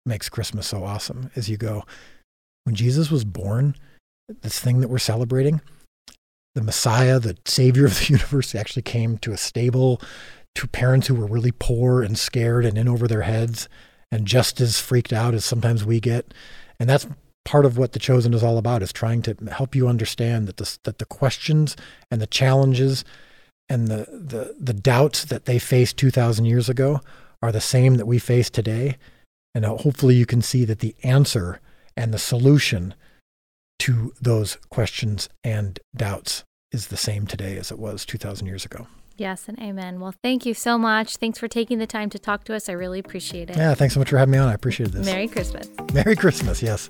[0.06, 1.32] makes Christmas so awesome.
[1.36, 1.84] Is you go
[2.64, 3.76] when Jesus was born,
[4.42, 5.60] this thing that we're celebrating,
[6.56, 10.02] the Messiah, the Savior of the universe, actually came to a stable
[10.56, 13.70] to parents who were really poor and scared and in over their heads
[14.12, 16.34] and just as freaked out as sometimes we get.
[16.80, 17.08] And that's
[17.46, 20.58] part of what the chosen is all about is trying to help you understand that
[20.58, 21.76] the, that the questions
[22.10, 23.06] and the challenges
[23.70, 27.00] and the, the, the doubts that they faced 2,000 years ago
[27.42, 28.98] are the same that we face today.
[29.56, 31.60] And uh, hopefully you can see that the answer
[31.96, 32.94] and the solution
[33.82, 38.86] to those questions and doubts is the same today as it was 2,000 years ago.
[39.18, 40.00] Yes, and amen.
[40.00, 41.18] Well, thank you so much.
[41.18, 42.70] Thanks for taking the time to talk to us.
[42.70, 43.58] I really appreciate it.
[43.58, 44.50] Yeah, thanks so much for having me on.
[44.50, 45.06] I appreciate this.
[45.06, 45.68] Merry Christmas.
[45.94, 46.90] Merry Christmas, yes.